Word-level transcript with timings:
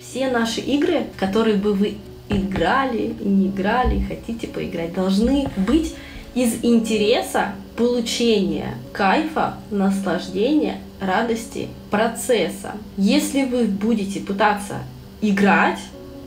Все 0.00 0.30
наши 0.30 0.60
игры, 0.60 1.06
которые 1.16 1.56
бы 1.56 1.74
вы 1.74 1.94
играли 2.28 3.14
и 3.20 3.28
не 3.28 3.48
играли, 3.48 4.04
хотите 4.06 4.46
поиграть, 4.46 4.94
должны 4.94 5.48
быть 5.56 5.94
из 6.34 6.62
интереса 6.62 7.52
получения 7.76 8.74
кайфа, 8.92 9.54
наслаждения, 9.70 10.78
радости 11.00 11.68
процесса. 11.90 12.72
Если 12.96 13.44
вы 13.44 13.64
будете 13.64 14.20
пытаться 14.20 14.76
играть 15.20 15.80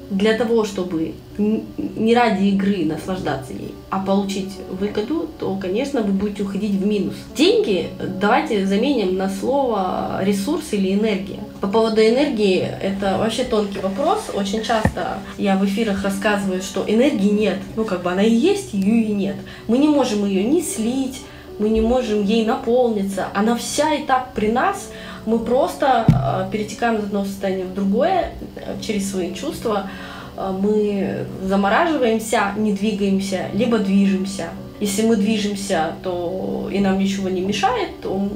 для 0.09 0.37
того, 0.37 0.65
чтобы 0.65 1.13
не 1.37 2.13
ради 2.13 2.45
игры 2.47 2.83
наслаждаться 2.83 3.53
ей, 3.53 3.73
а 3.89 3.99
получить 3.99 4.51
выгоду, 4.69 5.29
то, 5.39 5.55
конечно, 5.55 6.01
вы 6.01 6.11
будете 6.11 6.43
уходить 6.43 6.71
в 6.71 6.85
минус. 6.85 7.15
Деньги 7.37 7.89
давайте 8.19 8.65
заменим 8.65 9.15
на 9.15 9.29
слово 9.29 10.19
ресурс 10.23 10.73
или 10.73 10.93
энергия. 10.93 11.39
По 11.61 11.67
поводу 11.67 12.01
энергии, 12.01 12.57
это 12.59 13.19
вообще 13.19 13.43
тонкий 13.43 13.77
вопрос. 13.77 14.31
Очень 14.33 14.63
часто 14.63 15.19
я 15.37 15.55
в 15.57 15.65
эфирах 15.65 16.03
рассказываю, 16.03 16.59
что 16.63 16.83
энергии 16.87 17.29
нет. 17.29 17.59
Ну, 17.75 17.85
как 17.85 18.01
бы 18.01 18.11
она 18.11 18.23
и 18.23 18.33
есть, 18.33 18.73
ее 18.73 19.03
и 19.03 19.13
нет. 19.13 19.35
Мы 19.67 19.77
не 19.77 19.87
можем 19.87 20.25
ее 20.25 20.43
ни 20.43 20.59
слить, 20.61 21.21
мы 21.59 21.69
не 21.69 21.79
можем 21.79 22.25
ей 22.25 22.45
наполниться. 22.45 23.27
Она 23.35 23.55
вся 23.55 23.93
и 23.93 24.03
так 24.05 24.33
при 24.33 24.51
нас. 24.51 24.89
Мы 25.27 25.37
просто 25.37 26.07
э, 26.07 26.51
перетекаем 26.51 26.95
из 26.95 27.03
одного 27.03 27.25
состояния 27.25 27.65
в 27.65 27.75
другое 27.75 28.31
э, 28.55 28.81
через 28.81 29.11
свои 29.11 29.31
чувства. 29.35 29.87
Э, 30.35 30.51
мы 30.59 31.27
замораживаемся, 31.43 32.53
не 32.57 32.73
двигаемся, 32.73 33.49
либо 33.53 33.77
движемся. 33.77 34.45
Если 34.79 35.03
мы 35.03 35.15
движемся, 35.15 35.93
то 36.01 36.69
и 36.73 36.79
нам 36.79 36.97
ничего 36.97 37.29
не 37.29 37.41
мешает, 37.41 38.01
то 38.01 38.29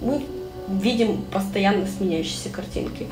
мы 0.00 0.22
видим 0.78 1.22
постоянно 1.32 1.86
сменяющиеся 1.86 2.50
картинки. 2.50 3.06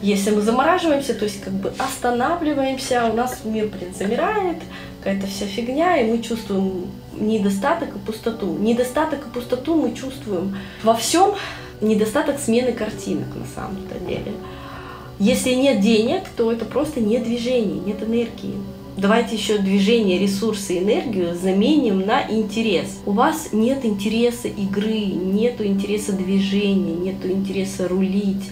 Если 0.00 0.30
мы 0.30 0.42
замораживаемся, 0.42 1.14
то 1.14 1.24
есть 1.24 1.40
как 1.40 1.52
бы 1.52 1.72
останавливаемся, 1.78 3.06
у 3.10 3.14
нас 3.14 3.40
мир, 3.44 3.66
блин, 3.66 3.94
замирает, 3.96 4.58
какая-то 4.98 5.26
вся 5.26 5.46
фигня, 5.46 5.96
и 5.96 6.10
мы 6.10 6.22
чувствуем 6.22 6.90
недостаток 7.12 7.96
и 7.96 7.98
пустоту. 7.98 8.56
Недостаток 8.58 9.26
и 9.26 9.30
пустоту 9.30 9.74
мы 9.74 9.94
чувствуем 9.94 10.56
во 10.82 10.94
всем, 10.94 11.34
недостаток 11.80 12.38
смены 12.38 12.72
картинок 12.72 13.28
на 13.34 13.46
самом-то 13.46 13.98
деле. 14.00 14.34
Если 15.18 15.54
нет 15.54 15.80
денег, 15.80 16.22
то 16.36 16.52
это 16.52 16.64
просто 16.64 17.00
нет 17.00 17.24
движения, 17.24 17.80
нет 17.80 18.02
энергии. 18.02 18.54
Давайте 18.98 19.36
еще 19.36 19.58
движение, 19.58 20.18
ресурсы, 20.18 20.76
энергию 20.76 21.32
заменим 21.32 22.00
на 22.00 22.28
интерес. 22.28 22.98
У 23.06 23.12
вас 23.12 23.50
нет 23.52 23.84
интереса 23.84 24.48
игры, 24.48 24.98
нету 25.04 25.64
интереса 25.64 26.10
движения, 26.10 26.96
нету 26.96 27.30
интереса 27.30 27.86
рулить. 27.86 28.50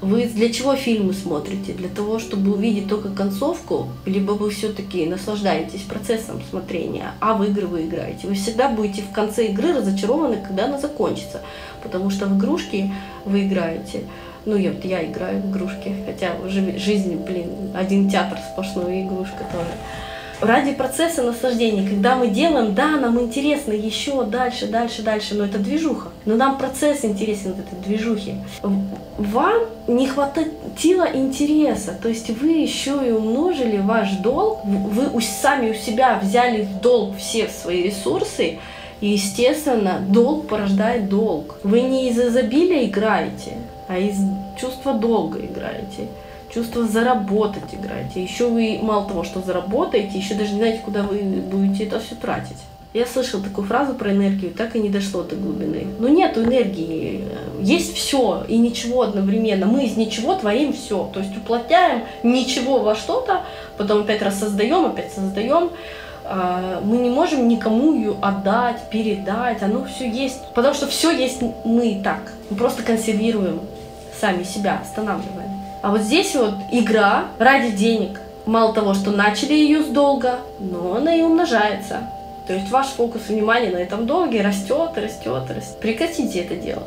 Вы 0.00 0.26
для 0.26 0.52
чего 0.52 0.76
фильмы 0.76 1.14
смотрите? 1.14 1.72
Для 1.72 1.88
того, 1.88 2.20
чтобы 2.20 2.52
увидеть 2.52 2.88
только 2.88 3.08
концовку, 3.08 3.88
либо 4.06 4.30
вы 4.30 4.50
все-таки 4.50 5.04
наслаждаетесь 5.04 5.80
процессом 5.80 6.40
смотрения, 6.48 7.14
а 7.18 7.34
в 7.34 7.42
игры 7.42 7.66
вы 7.66 7.82
играете. 7.82 8.28
Вы 8.28 8.34
всегда 8.34 8.68
будете 8.68 9.02
в 9.02 9.12
конце 9.12 9.48
игры 9.48 9.72
разочарованы, 9.72 10.36
когда 10.36 10.66
она 10.66 10.78
закончится, 10.78 11.42
потому 11.82 12.10
что 12.10 12.26
в 12.26 12.38
игрушки 12.38 12.94
вы 13.24 13.48
играете. 13.48 14.04
Ну, 14.48 14.56
я, 14.56 14.72
вот 14.72 14.82
я 14.82 15.04
играю 15.04 15.42
в 15.42 15.50
игрушки, 15.50 15.94
хотя 16.06 16.32
уже 16.42 16.78
жизнь, 16.78 17.16
блин, 17.16 17.50
один 17.74 18.08
театр 18.08 18.38
сплошной 18.50 19.02
игрушка 19.02 19.44
тоже 19.52 19.68
ради 20.40 20.72
процесса 20.72 21.22
наслаждения, 21.22 21.86
когда 21.86 22.16
мы 22.16 22.28
делаем, 22.28 22.74
да, 22.74 22.92
нам 22.92 23.20
интересно 23.20 23.72
еще 23.72 24.24
дальше, 24.24 24.68
дальше, 24.68 25.02
дальше, 25.02 25.34
но 25.34 25.44
это 25.44 25.58
движуха. 25.58 26.08
Но 26.24 26.36
нам 26.36 26.56
процесс 26.56 27.04
интересен 27.04 27.54
вот 27.54 27.66
этой 27.66 27.78
движухи. 27.84 28.36
Вам 29.18 29.64
не 29.86 30.06
хватило 30.06 31.06
интереса, 31.12 31.98
то 32.00 32.08
есть 32.08 32.30
вы 32.30 32.52
еще 32.52 33.00
и 33.06 33.10
умножили 33.10 33.78
ваш 33.78 34.12
долг, 34.12 34.60
вы 34.64 35.20
сами 35.20 35.72
у 35.72 35.74
себя 35.74 36.18
взяли 36.22 36.62
в 36.62 36.80
долг 36.80 37.18
все 37.18 37.48
свои 37.48 37.82
ресурсы, 37.82 38.60
и, 39.00 39.10
естественно, 39.10 40.00
долг 40.08 40.48
порождает 40.48 41.10
долг. 41.10 41.58
Вы 41.62 41.82
не 41.82 42.08
из 42.08 42.18
изобилия 42.18 42.86
играете, 42.86 43.52
а 43.88 43.98
из 43.98 44.16
чувства 44.60 44.94
долга 44.94 45.40
играете 45.40 46.08
чувство 46.52 46.84
заработать 46.86 47.74
играете. 47.74 48.22
Еще 48.22 48.48
вы 48.48 48.78
мало 48.82 49.06
того, 49.06 49.24
что 49.24 49.40
заработаете, 49.40 50.18
еще 50.18 50.34
даже 50.34 50.52
не 50.52 50.58
знаете, 50.58 50.80
куда 50.84 51.02
вы 51.02 51.18
будете 51.18 51.84
это 51.84 52.00
все 52.00 52.14
тратить. 52.14 52.56
Я 52.94 53.04
слышала 53.06 53.42
такую 53.42 53.66
фразу 53.66 53.94
про 53.94 54.12
энергию, 54.12 54.50
так 54.50 54.74
и 54.74 54.80
не 54.80 54.88
дошло 54.88 55.22
до 55.22 55.36
глубины. 55.36 55.86
Но 55.98 56.08
нету 56.08 56.42
энергии, 56.42 57.22
есть 57.60 57.94
все 57.94 58.44
и 58.48 58.56
ничего 58.56 59.02
одновременно. 59.02 59.66
Мы 59.66 59.84
из 59.84 59.96
ничего 59.96 60.34
творим 60.34 60.72
все. 60.72 61.10
То 61.12 61.20
есть 61.20 61.36
уплотняем 61.36 62.04
ничего 62.22 62.78
во 62.78 62.94
что-то, 62.94 63.42
потом 63.76 64.00
опять 64.00 64.22
раз 64.22 64.38
создаем, 64.38 64.86
опять 64.86 65.12
создаем. 65.12 65.70
А, 66.24 66.80
мы 66.82 66.96
не 66.96 67.10
можем 67.10 67.46
никому 67.46 67.94
ее 67.94 68.16
отдать, 68.22 68.88
передать, 68.90 69.62
оно 69.62 69.84
все 69.84 70.10
есть. 70.10 70.40
Потому 70.54 70.74
что 70.74 70.86
все 70.86 71.10
есть 71.10 71.42
мы 71.64 71.90
и 71.90 72.02
так. 72.02 72.32
Мы 72.48 72.56
просто 72.56 72.82
консервируем 72.82 73.60
сами 74.20 74.42
себя, 74.42 74.80
останавливаем. 74.82 75.50
А 75.82 75.90
вот 75.90 76.00
здесь 76.00 76.34
вот 76.34 76.54
игра 76.72 77.26
ради 77.38 77.70
денег. 77.70 78.20
Мало 78.46 78.72
того, 78.72 78.94
что 78.94 79.10
начали 79.10 79.52
ее 79.52 79.82
с 79.82 79.86
долга, 79.86 80.38
но 80.58 80.96
она 80.96 81.14
и 81.14 81.22
умножается. 81.22 82.08
То 82.46 82.54
есть 82.54 82.70
ваш 82.70 82.86
фокус 82.86 83.28
внимания 83.28 83.70
на 83.70 83.76
этом 83.76 84.06
долге 84.06 84.40
растет, 84.40 84.92
растет, 84.96 85.50
растет. 85.50 85.78
Прекратите 85.80 86.40
это 86.40 86.56
дело. 86.56 86.84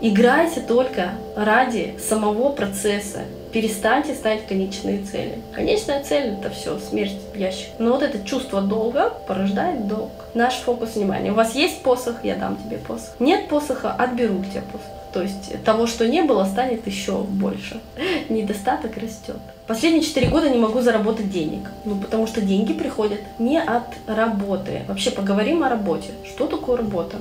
Играйте 0.00 0.60
только 0.60 1.10
ради 1.36 1.96
самого 1.98 2.52
процесса. 2.52 3.24
Перестаньте 3.52 4.14
ставить 4.14 4.46
конечные 4.46 5.02
цели. 5.02 5.42
Конечная 5.52 6.02
цель 6.04 6.34
это 6.34 6.48
все, 6.50 6.78
смерть 6.78 7.18
ящик. 7.34 7.70
Но 7.78 7.92
вот 7.92 8.02
это 8.02 8.24
чувство 8.24 8.62
долга 8.62 9.12
порождает 9.26 9.88
долг. 9.88 10.12
Наш 10.34 10.54
фокус 10.54 10.94
внимания. 10.94 11.32
У 11.32 11.34
вас 11.34 11.54
есть 11.54 11.82
посох, 11.82 12.24
я 12.24 12.36
дам 12.36 12.56
тебе 12.56 12.78
посох. 12.78 13.18
Нет 13.18 13.48
посоха, 13.48 13.92
отберу 13.92 14.38
у 14.38 14.44
тебя 14.44 14.62
посох. 14.62 14.99
То 15.12 15.22
есть 15.22 15.62
того, 15.64 15.86
что 15.86 16.06
не 16.06 16.22
было, 16.22 16.44
станет 16.44 16.86
еще 16.86 17.18
больше. 17.18 17.80
Недостаток 18.28 18.96
растет. 18.96 19.38
Последние 19.66 20.02
четыре 20.02 20.28
года 20.28 20.48
не 20.48 20.58
могу 20.58 20.80
заработать 20.80 21.30
денег. 21.30 21.68
Ну, 21.84 21.96
потому 21.96 22.26
что 22.26 22.40
деньги 22.40 22.72
приходят 22.72 23.20
не 23.38 23.60
от 23.60 23.86
работы. 24.06 24.82
Вообще 24.88 25.10
поговорим 25.10 25.62
о 25.62 25.68
работе. 25.68 26.10
Что 26.24 26.46
такое 26.46 26.76
работа? 26.76 27.16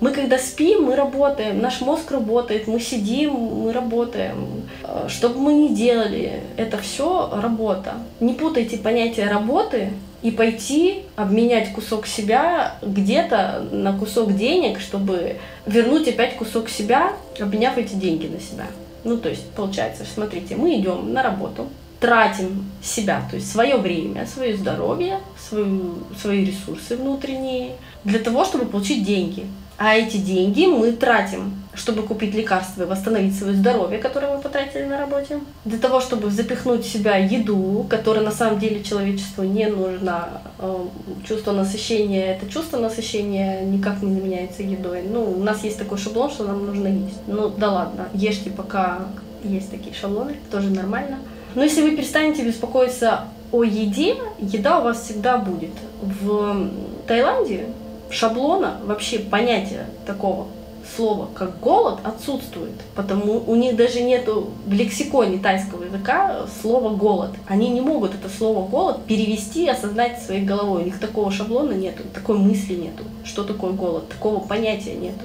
Мы 0.00 0.10
когда 0.10 0.38
спим, 0.38 0.84
мы 0.84 0.94
работаем, 0.94 1.60
наш 1.60 1.80
мозг 1.80 2.10
работает, 2.10 2.66
мы 2.66 2.80
сидим, 2.80 3.32
мы 3.32 3.72
работаем. 3.72 4.64
Что 5.08 5.30
бы 5.30 5.40
мы 5.40 5.54
ни 5.54 5.68
делали, 5.68 6.42
это 6.58 6.76
все 6.78 7.30
работа. 7.40 7.94
Не 8.20 8.34
путайте 8.34 8.76
понятие 8.76 9.28
работы 9.28 9.90
и 10.26 10.32
пойти 10.32 11.04
обменять 11.14 11.72
кусок 11.72 12.04
себя 12.08 12.74
где-то 12.82 13.64
на 13.70 13.96
кусок 13.96 14.34
денег, 14.34 14.80
чтобы 14.80 15.36
вернуть 15.66 16.08
опять 16.08 16.34
кусок 16.34 16.68
себя, 16.68 17.12
обменяв 17.38 17.78
эти 17.78 17.94
деньги 17.94 18.26
на 18.26 18.40
себя. 18.40 18.66
Ну, 19.04 19.18
то 19.18 19.28
есть, 19.28 19.48
получается, 19.50 20.02
смотрите, 20.12 20.56
мы 20.56 20.80
идем 20.80 21.12
на 21.12 21.22
работу, 21.22 21.68
тратим 22.00 22.64
себя, 22.82 23.22
то 23.30 23.36
есть 23.36 23.48
свое 23.48 23.76
время, 23.76 24.26
свое 24.26 24.56
здоровье, 24.56 25.20
свою, 25.38 25.98
свои 26.20 26.44
ресурсы 26.44 26.96
внутренние, 26.96 27.76
для 28.02 28.18
того, 28.18 28.44
чтобы 28.44 28.66
получить 28.66 29.04
деньги. 29.04 29.46
А 29.78 29.94
эти 29.94 30.16
деньги 30.16 30.64
мы 30.64 30.92
тратим, 30.92 31.52
чтобы 31.74 32.02
купить 32.02 32.34
лекарства 32.34 32.84
и 32.84 32.86
восстановить 32.86 33.36
свое 33.38 33.54
здоровье, 33.54 33.98
которое 33.98 34.34
мы 34.34 34.40
потратили 34.40 34.84
на 34.84 34.96
работе. 34.96 35.40
Для 35.66 35.78
того, 35.78 36.00
чтобы 36.00 36.30
запихнуть 36.30 36.84
в 36.84 36.90
себя 36.90 37.16
еду, 37.16 37.84
которая 37.90 38.24
на 38.24 38.30
самом 38.30 38.58
деле 38.58 38.82
человечеству 38.82 39.42
не 39.44 39.66
нужна. 39.66 40.40
Эм, 40.60 40.90
чувство 41.28 41.52
насыщения, 41.52 42.32
это 42.34 42.50
чувство 42.50 42.78
насыщения 42.78 43.64
никак 43.64 44.02
не 44.02 44.14
заменяется 44.14 44.62
едой. 44.62 45.02
Ну, 45.02 45.30
у 45.30 45.42
нас 45.42 45.62
есть 45.62 45.78
такой 45.78 45.98
шаблон, 45.98 46.30
что 46.30 46.44
нам 46.44 46.64
нужно 46.64 46.88
есть. 46.88 47.20
Ну, 47.26 47.50
да 47.50 47.70
ладно, 47.70 48.08
ешьте 48.14 48.50
пока 48.50 49.00
есть 49.44 49.70
такие 49.70 49.94
шаблоны, 49.94 50.36
тоже 50.50 50.70
нормально. 50.70 51.18
Но 51.54 51.62
если 51.62 51.82
вы 51.82 51.94
перестанете 51.94 52.42
беспокоиться 52.42 53.24
о 53.52 53.62
еде, 53.62 54.16
еда 54.38 54.80
у 54.80 54.84
вас 54.84 55.02
всегда 55.02 55.36
будет. 55.36 55.72
В 56.00 56.70
Таиланде 57.06 57.66
шаблона, 58.10 58.80
вообще 58.84 59.18
понятия 59.18 59.86
такого 60.06 60.46
слова, 60.94 61.28
как 61.34 61.58
голод, 61.60 61.98
отсутствует. 62.04 62.74
Потому 62.94 63.42
у 63.46 63.54
них 63.54 63.76
даже 63.76 64.02
нету 64.02 64.50
в 64.66 64.72
лексиконе 64.72 65.38
тайского 65.38 65.84
языка 65.84 66.46
слова 66.60 66.94
голод. 66.94 67.30
Они 67.46 67.68
не 67.68 67.80
могут 67.80 68.14
это 68.14 68.28
слово 68.28 68.66
голод 68.66 69.04
перевести 69.04 69.64
и 69.64 69.68
осознать 69.68 70.22
своей 70.22 70.44
головой. 70.44 70.82
У 70.82 70.84
них 70.84 71.00
такого 71.00 71.30
шаблона 71.30 71.72
нету, 71.72 72.02
такой 72.14 72.38
мысли 72.38 72.74
нету. 72.74 73.04
Что 73.24 73.44
такое 73.44 73.72
голод? 73.72 74.08
Такого 74.08 74.40
понятия 74.40 74.94
нету. 74.94 75.24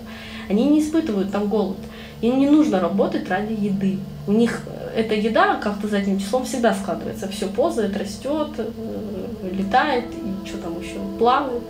Они 0.50 0.66
не 0.66 0.82
испытывают 0.82 1.32
там 1.32 1.48
голод. 1.48 1.78
Им 2.22 2.40
не 2.40 2.50
нужно 2.50 2.80
работать 2.80 3.30
ради 3.30 3.54
еды. 3.54 3.98
У 4.28 4.32
них 4.32 4.62
эта 4.96 5.16
еда 5.16 5.56
как-то 5.56 5.88
задним 5.88 6.20
числом 6.20 6.46
всегда 6.46 6.74
складывается. 6.74 7.28
Все 7.30 7.48
ползает, 7.48 7.98
растет, 7.98 8.50
э, 8.58 8.70
летает 9.52 10.06
и 10.12 10.48
что 10.48 10.58
там 10.58 10.80
еще, 10.80 10.98
плавает 11.18 11.64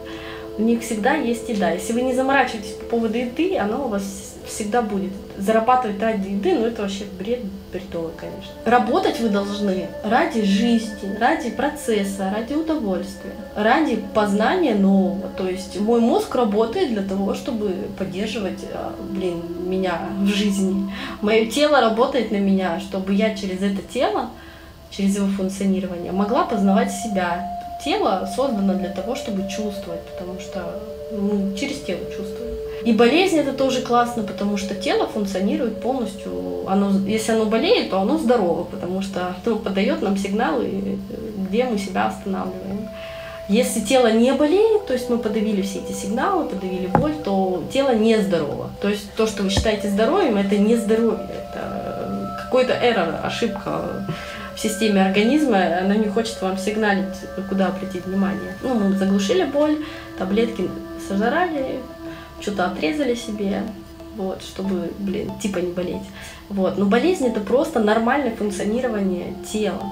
у 0.57 0.62
них 0.62 0.81
всегда 0.81 1.15
есть 1.15 1.48
еда. 1.50 1.71
Если 1.71 1.94
вы 1.94 2.01
не 2.01 2.13
заморачиваетесь 2.13 2.74
по 2.74 2.86
поводу 2.86 3.18
еды, 3.18 3.57
она 3.57 3.77
у 3.80 3.88
вас 3.88 4.31
всегда 4.45 4.81
будет. 4.81 5.12
Зарабатывать 5.38 6.00
ради 6.01 6.30
еды, 6.30 6.53
ну 6.53 6.65
это 6.65 6.83
вообще 6.83 7.06
бред 7.18 7.39
бредовый, 7.71 8.12
конечно. 8.18 8.51
Работать 8.65 9.19
вы 9.19 9.30
должны 9.30 9.88
ради 10.03 10.44
жизни, 10.44 11.18
ради 11.19 11.50
процесса, 11.50 12.31
ради 12.36 12.53
удовольствия, 12.53 13.31
ради 13.56 14.03
познания 14.13 14.75
нового. 14.75 15.30
То 15.30 15.48
есть 15.48 15.80
мой 15.80 16.01
мозг 16.01 16.36
работает 16.36 16.89
для 16.89 17.01
того, 17.01 17.33
чтобы 17.33 17.74
поддерживать, 17.98 18.59
а, 18.74 18.94
блин, 19.09 19.42
меня 19.65 20.01
в 20.19 20.27
жизни. 20.27 20.92
Мое 21.21 21.45
тело 21.45 21.80
работает 21.80 22.31
на 22.31 22.38
меня, 22.38 22.80
чтобы 22.80 23.13
я 23.13 23.36
через 23.36 23.62
это 23.62 23.81
тело, 23.81 24.30
через 24.89 25.15
его 25.15 25.27
функционирование 25.27 26.12
могла 26.12 26.44
познавать 26.44 26.92
себя. 26.92 27.61
Тело 27.83 28.30
создано 28.36 28.75
для 28.75 28.89
того, 28.89 29.16
чтобы 29.16 29.50
чувствовать, 29.50 30.01
потому 30.01 30.39
что 30.39 30.80
мы 31.12 31.57
через 31.57 31.80
тело 31.81 32.01
чувствуем. 32.06 32.56
И 32.86 32.94
болезнь 32.94 33.38
это 33.38 33.54
тоже 33.54 33.81
классно, 33.81 34.24
потому 34.24 34.57
что 34.57 34.74
тело 34.74 35.07
функционирует 35.07 35.81
полностью. 35.81 36.66
Оно, 36.68 36.92
если 37.07 37.33
оно 37.33 37.45
болеет, 37.45 37.92
то 37.92 38.00
оно 38.00 38.18
здорово, 38.18 38.63
потому 38.63 39.01
что 39.01 39.36
ну, 39.45 39.57
подает 39.57 40.01
нам 40.01 40.18
сигналы, 40.18 40.98
где 41.50 41.66
мы 41.66 41.78
себя 41.78 42.07
останавливаем. 42.07 42.89
Если 43.48 43.81
тело 43.81 44.12
не 44.12 44.31
болеет, 44.34 44.88
то 44.88 44.94
есть 44.94 45.10
мы 45.10 45.18
подавили 45.18 45.62
все 45.62 45.80
эти 45.80 45.92
сигналы, 45.92 46.45
подавили 46.45 46.88
боль, 46.88 47.13
то 47.24 47.63
тело 47.72 47.94
не 47.94 48.18
здорово. 48.22 48.69
То 48.81 48.89
есть 48.89 49.12
то, 49.16 49.27
что 49.27 49.44
вы 49.44 49.50
считаете 49.50 49.89
здоровьем, 49.89 50.38
это 50.38 50.57
не 50.57 50.75
здоровье, 50.75 51.27
это 51.30 52.38
какой-то 52.44 52.74
эррор, 52.74 53.16
ошибка 53.24 54.06
в 54.56 54.59
системе 54.59 55.06
организма, 55.06 55.80
она 55.80 55.95
не 55.95 56.07
хочет 56.07 56.42
вам 56.42 56.57
сигналить, 56.57 57.15
куда 57.50 57.68
обратить 57.68 58.06
внимание. 58.06 58.56
Ну, 58.62 58.75
мы 58.75 58.98
заглушили 58.98 59.44
боль, 59.44 59.77
таблетки 60.18 60.69
сожрали, 61.07 61.80
что-то 62.39 62.65
отрезали 62.65 63.15
себе, 63.15 63.63
вот, 64.15 64.42
чтобы, 64.42 64.92
блин, 65.00 65.31
типа 65.39 65.59
не 65.59 65.71
болеть. 65.71 66.03
Вот. 66.50 66.77
Но 66.77 66.86
болезнь 66.86 67.27
это 67.27 67.39
просто 67.39 67.80
нормальное 67.80 68.36
функционирование 68.36 69.33
тела. 69.51 69.83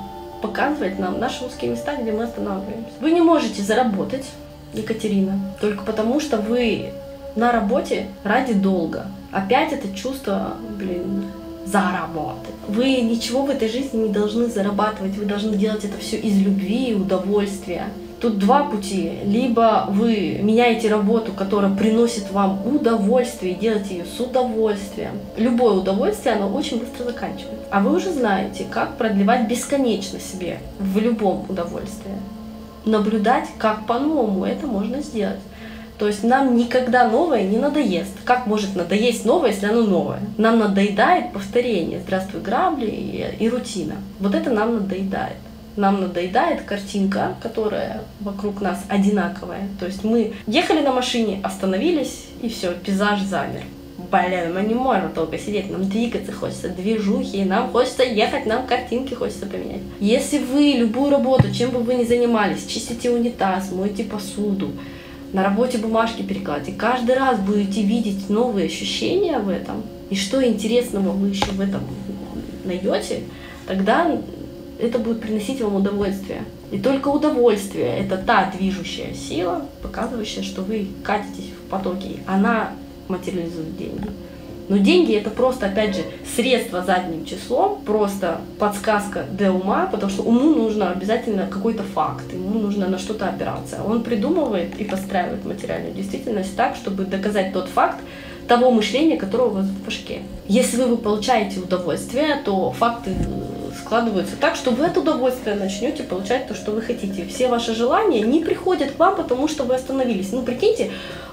Показывает 0.41 0.99
нам 0.99 1.19
наши 1.19 1.43
узкие 1.45 1.71
места, 1.71 1.95
где 1.95 2.11
мы 2.11 2.23
останавливаемся. 2.23 2.91
Вы 3.01 3.11
не 3.11 3.21
можете 3.21 3.61
заработать, 3.61 4.25
Екатерина, 4.73 5.39
только 5.59 5.83
потому 5.83 6.19
что 6.19 6.37
вы 6.37 6.91
на 7.35 7.51
работе 7.51 8.07
ради 8.23 8.53
долга. 8.53 9.07
Опять 9.31 9.73
это 9.73 9.93
чувство, 9.95 10.53
блин, 10.77 11.25
заработать. 11.71 12.55
Вы 12.67 13.01
ничего 13.01 13.43
в 13.43 13.49
этой 13.49 13.69
жизни 13.69 14.07
не 14.07 14.09
должны 14.09 14.47
зарабатывать, 14.47 15.15
вы 15.15 15.25
должны 15.25 15.55
делать 15.55 15.85
это 15.85 15.97
все 15.99 16.17
из 16.17 16.39
любви 16.41 16.91
и 16.91 16.93
удовольствия. 16.95 17.85
Тут 18.19 18.37
два 18.37 18.63
пути. 18.63 19.13
Либо 19.23 19.85
вы 19.89 20.39
меняете 20.41 20.89
работу, 20.89 21.31
которая 21.31 21.73
приносит 21.73 22.31
вам 22.31 22.67
удовольствие, 22.67 23.53
и 23.53 23.55
делаете 23.55 23.97
ее 23.97 24.05
с 24.05 24.19
удовольствием. 24.19 25.11
Любое 25.37 25.75
удовольствие, 25.75 26.35
оно 26.35 26.49
очень 26.49 26.79
быстро 26.79 27.05
заканчивается. 27.05 27.65
А 27.71 27.79
вы 27.79 27.95
уже 27.95 28.11
знаете, 28.11 28.65
как 28.69 28.97
продлевать 28.97 29.47
бесконечно 29.47 30.19
себе 30.19 30.59
в 30.79 30.97
любом 30.99 31.45
удовольствии. 31.47 32.11
Наблюдать, 32.83 33.47
как 33.57 33.85
по-новому 33.85 34.43
это 34.43 34.67
можно 34.67 35.01
сделать. 35.01 35.39
То 35.99 36.07
есть 36.07 36.23
нам 36.23 36.55
никогда 36.55 37.09
новое 37.09 37.43
не 37.43 37.57
надоест. 37.57 38.23
Как 38.23 38.47
может 38.47 38.75
надоесть 38.75 39.25
новое, 39.25 39.51
если 39.51 39.65
оно 39.65 39.83
новое? 39.83 40.21
Нам 40.37 40.59
надоедает 40.59 41.33
повторение. 41.33 41.99
Здравствуй, 41.99 42.41
грабли 42.41 42.89
и, 42.89 43.25
и 43.43 43.49
рутина. 43.49 43.95
Вот 44.19 44.33
это 44.33 44.49
нам 44.49 44.75
надоедает 44.75 45.35
нам 45.75 46.01
надоедает 46.01 46.63
картинка, 46.63 47.35
которая 47.41 48.01
вокруг 48.19 48.59
нас 48.59 48.83
одинаковая. 48.89 49.69
То 49.79 49.85
есть 49.85 50.03
мы 50.03 50.33
ехали 50.45 50.81
на 50.81 50.91
машине, 50.91 51.39
остановились, 51.41 52.25
и 52.41 52.49
все, 52.49 52.73
пейзаж 52.73 53.21
замер. 53.21 53.63
Блин, 53.97 54.53
мы 54.53 54.61
не 54.61 54.73
можем 54.73 55.13
долго 55.13 55.37
сидеть, 55.37 55.69
нам 55.69 55.87
двигаться 55.87 56.33
хочется, 56.33 56.69
движухи, 56.69 57.43
нам 57.43 57.69
хочется 57.69 58.03
ехать, 58.03 58.45
нам 58.45 58.65
картинки 58.67 59.13
хочется 59.13 59.45
поменять. 59.45 59.81
Если 59.99 60.39
вы 60.39 60.73
любую 60.77 61.11
работу, 61.11 61.53
чем 61.53 61.69
бы 61.71 61.79
вы 61.79 61.95
ни 61.95 62.03
занимались, 62.03 62.65
чистите 62.65 63.09
унитаз, 63.11 63.71
моете 63.71 64.03
посуду, 64.03 64.71
на 65.33 65.43
работе 65.43 65.77
бумажки 65.77 66.21
перекладываете, 66.21 66.77
каждый 66.77 67.15
раз 67.15 67.39
будете 67.39 67.83
видеть 67.83 68.29
новые 68.29 68.67
ощущения 68.67 69.39
в 69.39 69.49
этом, 69.49 69.83
и 70.09 70.15
что 70.15 70.45
интересного 70.45 71.11
вы 71.11 71.29
еще 71.29 71.51
в 71.51 71.61
этом 71.61 71.81
найдете, 72.65 73.21
тогда 73.67 74.19
это 74.79 74.97
будет 74.97 75.21
приносить 75.21 75.61
вам 75.61 75.75
удовольствие. 75.75 76.43
И 76.71 76.79
только 76.79 77.09
удовольствие– 77.09 77.97
это 77.99 78.17
та 78.17 78.51
движущая 78.55 79.13
сила, 79.13 79.65
показывающая, 79.81 80.43
что 80.43 80.61
вы 80.61 80.87
катитесь 81.03 81.51
в 81.51 81.69
потоке. 81.69 82.17
Она 82.27 82.71
материализует 83.07 83.75
деньги. 83.77 84.07
Но 84.69 84.77
деньги 84.77 85.15
это 85.15 85.31
просто, 85.31 85.65
опять 85.65 85.95
же, 85.95 86.03
средство 86.35 86.83
задним 86.83 87.25
числом, 87.25 87.81
просто 87.83 88.39
подсказка 88.59 89.25
для 89.31 89.51
ума, 89.51 89.89
потому 89.91 90.11
что 90.11 90.21
уму 90.21 90.55
нужно 90.55 90.91
обязательно 90.91 91.47
какой-то 91.47 91.81
факт, 91.83 92.31
ему 92.31 92.59
нужно 92.59 92.87
на 92.87 92.99
что-то 92.99 93.27
опираться. 93.27 93.81
Он 93.85 94.03
придумывает 94.03 94.79
и 94.79 94.83
подстраивает 94.83 95.43
материальную 95.43 95.93
действительность 95.95 96.55
так, 96.55 96.75
чтобы 96.75 97.05
доказать 97.05 97.51
тот 97.51 97.67
факт 97.67 97.97
того 98.47 98.69
мышления, 98.69 99.17
которое 99.17 99.45
у 99.45 99.51
вас 99.51 99.65
в 99.65 99.85
башке. 99.85 100.21
Если 100.47 100.77
вы, 100.77 100.85
вы 100.87 100.97
получаете 100.97 101.59
удовольствие, 101.59 102.39
то 102.45 102.71
факты 102.71 103.15
складываются 103.83 104.35
так, 104.35 104.55
что 104.55 104.71
вы 104.71 104.85
это 104.85 104.99
удовольствие 104.99 105.55
начнете 105.55 106.03
получать 106.03 106.47
то, 106.47 106.53
что 106.53 106.71
вы 106.71 106.81
хотите. 106.81 107.25
Все 107.25 107.47
ваши 107.47 107.73
желания 107.73 108.21
не 108.21 108.39
приходят 108.41 108.91
к 108.91 108.99
вам, 108.99 109.15
потому 109.15 109.47
что 109.47 109.63
вы 109.63 109.75
остановились. 109.75 110.31
Ну, 110.31 110.43
прикиньте, 110.43 110.91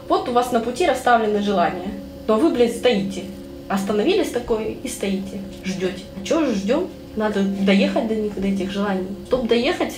вот 0.09 0.29
у 0.29 0.33
вас 0.33 0.53
на 0.53 0.61
пути 0.61 0.87
расставлены 0.87 1.43
желания, 1.43 1.91
но 2.26 2.38
вы, 2.38 2.50
блядь, 2.50 2.76
стоите. 2.76 3.25
Остановились 3.69 4.31
такой 4.31 4.78
и 4.82 4.88
стоите, 4.88 5.40
ждете. 5.64 6.02
А 6.20 6.25
чего 6.25 6.44
же 6.44 6.55
ждем? 6.55 6.88
Надо 7.17 7.43
доехать 7.43 8.06
до 8.06 8.14
них, 8.14 8.40
до 8.40 8.46
этих 8.46 8.70
желаний. 8.70 9.06
Чтобы 9.26 9.49
доехать, 9.49 9.94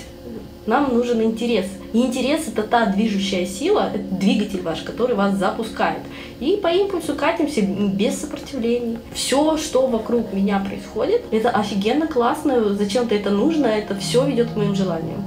нам 0.67 0.95
нужен 0.95 1.23
интерес. 1.23 1.67
И 1.93 1.99
интерес 1.99 2.49
это 2.49 2.63
та 2.63 2.87
движущая 2.87 3.45
сила, 3.45 3.91
это 3.95 4.05
двигатель 4.15 4.63
ваш, 4.63 4.83
который 4.83 5.17
вас 5.17 5.35
запускает. 5.35 6.01
И 6.41 6.59
по 6.63 6.69
импульсу 6.69 7.15
катимся 7.15 7.63
без 7.63 8.21
сопротивлений. 8.21 8.99
Все, 9.13 9.57
что 9.57 9.87
вокруг 9.87 10.33
меня 10.33 10.61
происходит, 10.61 11.23
это 11.31 11.51
офигенно 11.51 12.07
классно, 12.07 12.75
зачем-то 12.75 13.15
это 13.15 13.31
нужно, 13.31 13.67
это 13.67 13.97
все 13.97 14.25
ведет 14.27 14.51
к 14.51 14.57
моим 14.57 14.75
желаниям. 14.75 15.25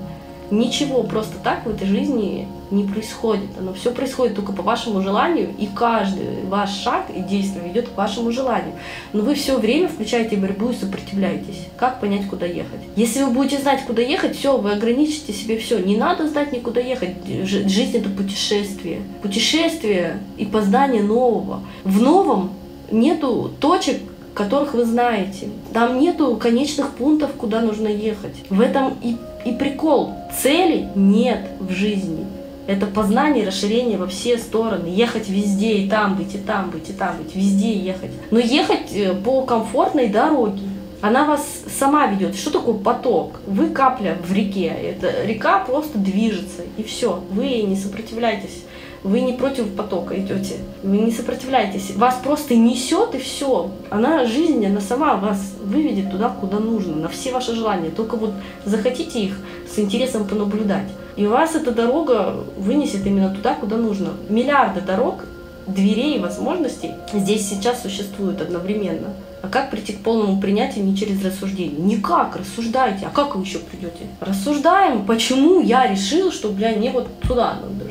Ничего 0.51 1.03
просто 1.03 1.37
так 1.43 1.65
в 1.65 1.69
этой 1.69 1.87
жизни 1.87 2.47
не 2.71 2.83
происходит. 2.83 3.49
Оно 3.59 3.73
все 3.73 3.91
происходит 3.91 4.35
только 4.35 4.53
по 4.53 4.63
вашему 4.63 5.01
желанию, 5.01 5.49
и 5.57 5.67
каждый 5.67 6.43
ваш 6.47 6.71
шаг 6.71 7.05
и 7.15 7.21
действие 7.21 7.67
ведет 7.67 7.89
к 7.89 7.97
вашему 7.97 8.31
желанию. 8.31 8.73
Но 9.13 9.21
вы 9.21 9.35
все 9.35 9.57
время 9.57 9.87
включаете 9.87 10.37
борьбу 10.37 10.69
и 10.69 10.73
сопротивляетесь. 10.73 11.67
Как 11.77 11.99
понять, 11.99 12.27
куда 12.27 12.45
ехать? 12.45 12.79
Если 12.95 13.23
вы 13.23 13.31
будете 13.31 13.59
знать, 13.59 13.83
куда 13.85 14.01
ехать, 14.01 14.37
все, 14.37 14.57
вы 14.57 14.71
ограничите 14.71 15.33
себе 15.33 15.57
все. 15.57 15.79
Не 15.79 15.97
надо 15.97 16.27
знать 16.27 16.51
никуда 16.51 16.81
ехать. 16.81 17.15
Жизнь 17.25 17.97
это 17.97 18.09
путешествие. 18.09 19.01
Путешествие 19.21 20.19
и 20.37 20.45
познание 20.45 21.03
нового. 21.03 21.61
В 21.83 22.01
новом 22.01 22.51
нету 22.89 23.51
точек, 23.59 24.01
которых 24.33 24.73
вы 24.73 24.85
знаете. 24.85 25.49
Там 25.73 25.99
нету 25.99 26.37
конечных 26.37 26.91
пунктов, 26.91 27.31
куда 27.33 27.61
нужно 27.61 27.87
ехать. 27.87 28.35
В 28.49 28.61
этом 28.61 28.97
и 29.01 29.17
и 29.45 29.53
прикол, 29.53 30.13
цели 30.41 30.87
нет 30.95 31.49
в 31.59 31.71
жизни. 31.71 32.25
Это 32.67 32.85
познание, 32.85 33.47
расширение 33.47 33.97
во 33.97 34.07
все 34.07 34.37
стороны. 34.37 34.87
Ехать 34.87 35.29
везде, 35.29 35.77
и 35.77 35.89
там 35.89 36.15
быть, 36.15 36.35
и 36.35 36.37
там 36.37 36.69
быть, 36.69 36.89
и 36.89 36.93
там 36.93 37.17
быть, 37.17 37.35
везде 37.35 37.73
ехать. 37.73 38.11
Но 38.29 38.39
ехать 38.39 38.93
э, 38.93 39.13
по 39.13 39.41
комфортной 39.43 40.07
дороге. 40.07 40.61
Она 41.01 41.25
вас 41.25 41.43
сама 41.79 42.05
ведет. 42.07 42.35
Что 42.35 42.51
такое 42.51 42.75
поток? 42.75 43.39
Вы 43.47 43.69
капля 43.69 44.17
в 44.23 44.31
реке. 44.31 44.67
Это 44.67 45.25
река 45.25 45.59
просто 45.59 45.97
движется, 45.97 46.61
и 46.77 46.83
все. 46.83 47.23
Вы 47.31 47.63
не 47.63 47.75
сопротивляйтесь 47.75 48.63
вы 49.03 49.21
не 49.21 49.33
против 49.33 49.73
потока 49.75 50.19
идете, 50.19 50.57
вы 50.83 50.99
не 50.99 51.11
сопротивляетесь, 51.11 51.95
вас 51.95 52.19
просто 52.23 52.55
несет 52.55 53.15
и 53.15 53.19
все. 53.19 53.71
Она 53.89 54.25
жизнь, 54.25 54.65
она 54.65 54.81
сама 54.81 55.15
вас 55.15 55.53
выведет 55.63 56.11
туда, 56.11 56.29
куда 56.29 56.59
нужно, 56.59 56.95
на 56.95 57.07
все 57.09 57.31
ваши 57.31 57.55
желания. 57.55 57.89
Только 57.89 58.15
вот 58.15 58.33
захотите 58.65 59.19
их 59.23 59.39
с 59.73 59.79
интересом 59.79 60.27
понаблюдать. 60.27 60.87
И 61.15 61.25
вас 61.25 61.55
эта 61.55 61.71
дорога 61.71 62.35
вынесет 62.57 63.05
именно 63.05 63.33
туда, 63.33 63.55
куда 63.55 63.77
нужно. 63.77 64.09
Миллиарды 64.29 64.81
дорог, 64.81 65.25
дверей 65.67 66.17
и 66.17 66.19
возможностей 66.19 66.91
здесь 67.13 67.47
сейчас 67.47 67.81
существуют 67.81 68.41
одновременно. 68.41 69.09
А 69.41 69.47
как 69.47 69.71
прийти 69.71 69.93
к 69.93 70.03
полному 70.03 70.39
принятию 70.39 70.85
не 70.85 70.95
через 70.95 71.23
рассуждение? 71.25 71.79
Никак, 71.79 72.35
рассуждайте. 72.35 73.07
А 73.07 73.09
как 73.09 73.35
вы 73.35 73.41
еще 73.41 73.57
придете? 73.57 74.07
Рассуждаем, 74.19 75.05
почему 75.05 75.61
я 75.61 75.87
решил, 75.87 76.31
что, 76.31 76.49
бля, 76.49 76.75
не 76.75 76.91
вот 76.91 77.07
туда 77.21 77.55
надо 77.59 77.85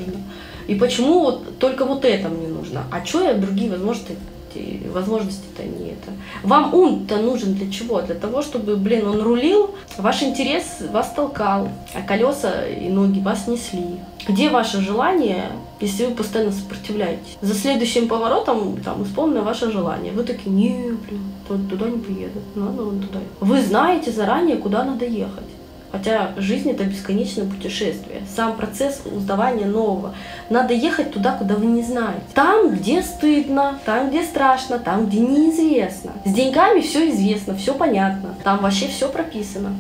и 0.71 0.75
почему 0.77 1.21
вот 1.21 1.59
только 1.59 1.85
вот 1.85 2.05
это 2.05 2.29
мне 2.29 2.47
нужно? 2.47 2.85
А 2.93 3.05
что 3.05 3.23
я 3.23 3.35
другие 3.35 3.71
возможности 3.71 4.17
возможности. 4.51 4.89
Возможности-то 4.93 5.63
не 5.63 5.91
это. 5.91 6.13
Вам 6.43 6.75
ум-то 6.75 7.17
нужен 7.17 7.55
для 7.55 7.71
чего? 7.71 8.01
Для 8.03 8.15
того, 8.15 8.43
чтобы, 8.43 8.77
блин, 8.77 9.07
он 9.07 9.23
рулил, 9.23 9.75
ваш 9.99 10.23
интерес 10.23 10.83
вас 10.93 11.13
толкал, 11.13 11.69
а 11.95 12.03
колеса 12.03 12.67
и 12.67 12.89
ноги 12.89 13.21
вас 13.21 13.47
несли. 13.47 14.01
Где 14.29 14.49
ваше 14.49 14.81
желание, 14.81 15.53
если 15.81 16.07
вы 16.07 16.15
постоянно 16.15 16.53
сопротивляетесь? 16.53 17.39
За 17.41 17.55
следующим 17.55 18.09
поворотом 18.09 18.77
там 18.85 19.03
исполнено 19.05 19.43
ваше 19.43 19.71
желание. 19.71 20.13
Вы 20.13 20.25
такие, 20.25 20.51
не, 20.51 20.93
блин, 20.93 21.69
туда 21.69 21.89
не 21.89 21.99
поеду, 21.99 22.41
надо 22.55 22.83
вон 22.83 23.01
туда. 23.01 23.21
Вы 23.41 23.63
знаете 23.63 24.11
заранее, 24.11 24.57
куда 24.57 24.85
надо 24.85 25.05
ехать. 25.05 25.45
Хотя 25.93 26.33
жизнь 26.37 26.71
это 26.71 26.85
бесконечное 26.85 27.47
путешествие. 27.47 28.23
Сам 28.35 28.57
процесс 28.57 29.03
узнавания 29.05 29.67
нового. 29.67 30.15
Надо 30.49 30.73
ехать 30.73 31.13
туда, 31.13 31.33
куда 31.33 31.57
вы 31.57 31.67
не 31.67 31.83
знаете. 31.83 32.23
Там, 32.35 32.71
где 32.71 33.03
стыдно, 33.03 33.81
там, 33.85 34.11
где 34.11 34.23
страшно, 34.23 34.79
там, 34.79 35.07
где 35.07 35.19
неизвестно. 35.19 36.13
С 36.25 36.33
деньгами 36.33 36.81
все 36.81 37.11
известно, 37.11 37.57
все 37.57 37.75
понятно. 37.75 38.35
Там 38.45 38.61
вообще 38.61 38.87
все 38.87 39.09
прописано. 39.09 39.75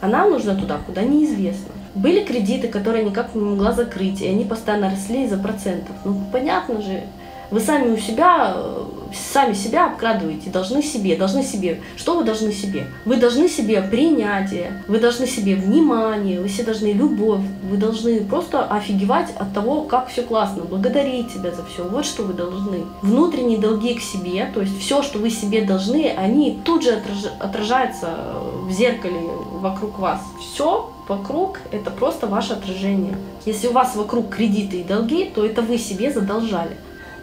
А 0.00 0.06
нам 0.06 0.30
нужно 0.30 0.54
туда, 0.54 0.78
куда 0.86 1.02
неизвестно. 1.02 1.72
Были 1.94 2.22
кредиты, 2.22 2.68
которые 2.68 3.04
никак 3.04 3.34
не 3.34 3.40
могла 3.40 3.72
закрыть, 3.72 4.20
и 4.20 4.28
они 4.28 4.44
постоянно 4.44 4.90
росли 4.90 5.24
из-за 5.24 5.38
процентов. 5.38 5.96
Ну, 6.04 6.22
понятно 6.30 6.80
же, 6.80 7.02
вы 7.50 7.58
сами 7.58 7.90
у 7.90 7.96
себя, 7.96 8.52
э, 8.54 8.84
сами 9.14 9.54
себя 9.54 9.86
обкрадываете, 9.86 10.50
должны 10.50 10.82
себе, 10.82 11.16
должны 11.16 11.42
себе. 11.42 11.80
Что 11.96 12.16
вы 12.16 12.24
должны 12.24 12.52
себе? 12.52 12.86
Вы 13.04 13.16
должны 13.16 13.48
себе 13.48 13.82
принятие, 13.82 14.82
вы 14.88 14.98
должны 14.98 15.26
себе 15.26 15.56
внимание, 15.56 16.40
вы 16.40 16.48
все 16.48 16.64
должны 16.64 16.92
любовь, 16.92 17.40
вы 17.70 17.76
должны 17.76 18.20
просто 18.20 18.64
офигевать 18.64 19.30
от 19.36 19.52
того, 19.52 19.82
как 19.82 20.08
все 20.08 20.22
классно, 20.22 20.64
благодарить 20.64 21.30
себя 21.30 21.50
за 21.50 21.64
все. 21.64 21.84
Вот 21.88 22.04
что 22.04 22.22
вы 22.22 22.34
должны. 22.34 22.84
Внутренние 23.02 23.58
долги 23.58 23.94
к 23.94 24.00
себе, 24.00 24.50
то 24.52 24.60
есть 24.60 24.78
все, 24.78 25.02
что 25.02 25.18
вы 25.18 25.30
себе 25.30 25.62
должны, 25.62 26.12
они 26.16 26.58
тут 26.64 26.82
же 26.82 27.02
отражаются 27.40 28.18
в 28.62 28.70
зеркале 28.72 29.20
вокруг 29.52 29.98
вас. 29.98 30.20
Все 30.40 30.90
вокруг 31.08 31.58
это 31.72 31.90
просто 31.90 32.26
ваше 32.26 32.52
отражение. 32.52 33.16
Если 33.46 33.68
у 33.68 33.72
вас 33.72 33.96
вокруг 33.96 34.28
кредиты 34.28 34.80
и 34.80 34.84
долги, 34.84 35.24
то 35.24 35.44
это 35.44 35.62
вы 35.62 35.78
себе 35.78 36.12
задолжали. 36.12 36.76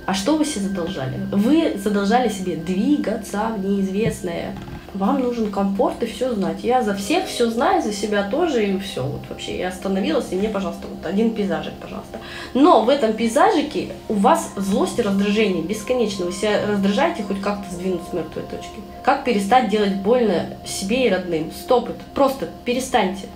А 0.06 0.14
что 0.14 0.38
вы 0.38 0.46
себе 0.46 0.66
задолжали? 0.66 1.20
Вы 1.32 1.78
задолжали 1.78 2.30
себе 2.30 2.56
двигаться 2.56 3.52
в 3.58 3.66
неизвестное. 3.66 4.56
Вам 4.94 5.20
нужен 5.20 5.52
комфорт 5.52 6.02
и 6.04 6.06
все 6.06 6.34
знать. 6.34 6.64
Я 6.64 6.82
за 6.82 6.96
всех 6.96 7.26
все 7.26 7.50
знаю, 7.50 7.82
за 7.82 7.92
себя 7.92 8.30
тоже 8.30 8.66
и 8.66 8.80
все. 8.80 9.04
Вот 9.04 9.22
вообще 9.30 9.58
я 9.58 9.68
остановилась, 9.68 10.28
и 10.32 10.36
мне, 10.36 10.48
пожалуйста, 10.48 10.88
вот 10.88 11.06
один 11.06 11.34
пейзажик, 11.34 11.74
пожалуйста. 11.74 12.20
Но 12.54 12.84
в 12.84 12.90
этом 12.90 13.14
пейзажике 13.14 13.90
у 14.08 14.14
вас 14.14 14.52
злость 14.56 15.00
и 15.00 15.02
раздражение 15.02 15.64
бесконечно. 15.64 16.26
Вы 16.26 16.32
себя 16.32 16.66
раздражаете 16.66 17.24
хоть 17.24 17.42
как-то 17.42 17.74
сдвинуть 17.74 18.08
с 18.10 18.14
мертвой 18.14 18.44
точки. 18.44 18.80
Как 19.04 19.26
перестать 19.26 19.70
делать 19.70 19.96
больно 19.96 20.46
себе 20.66 21.08
и 21.08 21.10
родным? 21.10 21.52
Стоп 21.52 21.90
это. 21.90 22.00
Просто 22.14 22.48
перестаньте. 22.64 23.28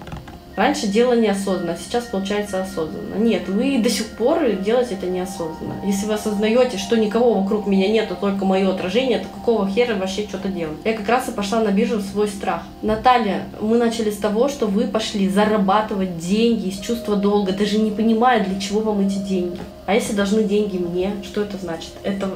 Раньше 0.60 0.88
делали 0.88 1.22
неосознанно, 1.22 1.78
сейчас 1.82 2.04
получается 2.04 2.62
осознанно. 2.62 3.16
Нет, 3.16 3.48
вы 3.48 3.80
до 3.82 3.90
сих 3.90 4.08
пор 4.08 4.46
делаете 4.52 4.96
это 4.96 5.06
неосознанно. 5.06 5.76
Если 5.86 6.06
вы 6.06 6.16
осознаете, 6.16 6.78
что 6.78 6.98
никого 6.98 7.34
вокруг 7.34 7.66
меня 7.66 7.88
нет, 7.88 8.12
а 8.12 8.16
только 8.16 8.44
мое 8.44 8.70
отражение, 8.70 9.20
то 9.20 9.30
какого 9.34 9.70
хера 9.70 9.96
вообще 9.96 10.24
что-то 10.24 10.50
делать? 10.50 10.76
Я 10.84 10.92
как 10.92 11.08
раз 11.08 11.30
и 11.30 11.32
пошла 11.32 11.62
на 11.62 11.70
биржу 11.70 12.00
в 12.00 12.02
свой 12.02 12.28
страх. 12.28 12.64
Наталья, 12.82 13.46
мы 13.62 13.78
начали 13.78 14.12
с 14.12 14.18
того, 14.18 14.50
что 14.50 14.68
вы 14.68 14.88
пошли 14.88 15.30
зарабатывать 15.30 16.18
деньги 16.18 16.68
из 16.68 16.80
чувства 16.80 17.16
долга, 17.16 17.54
даже 17.54 17.80
не 17.80 17.92
понимая, 17.92 18.44
для 18.44 18.60
чего 18.60 18.82
вам 18.82 19.00
эти 19.00 19.16
деньги. 19.16 19.60
А 19.86 19.96
если 19.96 20.12
должны 20.12 20.44
деньги 20.44 20.78
мне, 20.78 21.14
что 21.24 21.42
это 21.42 21.56
значит? 21.56 21.92
Это 22.04 22.32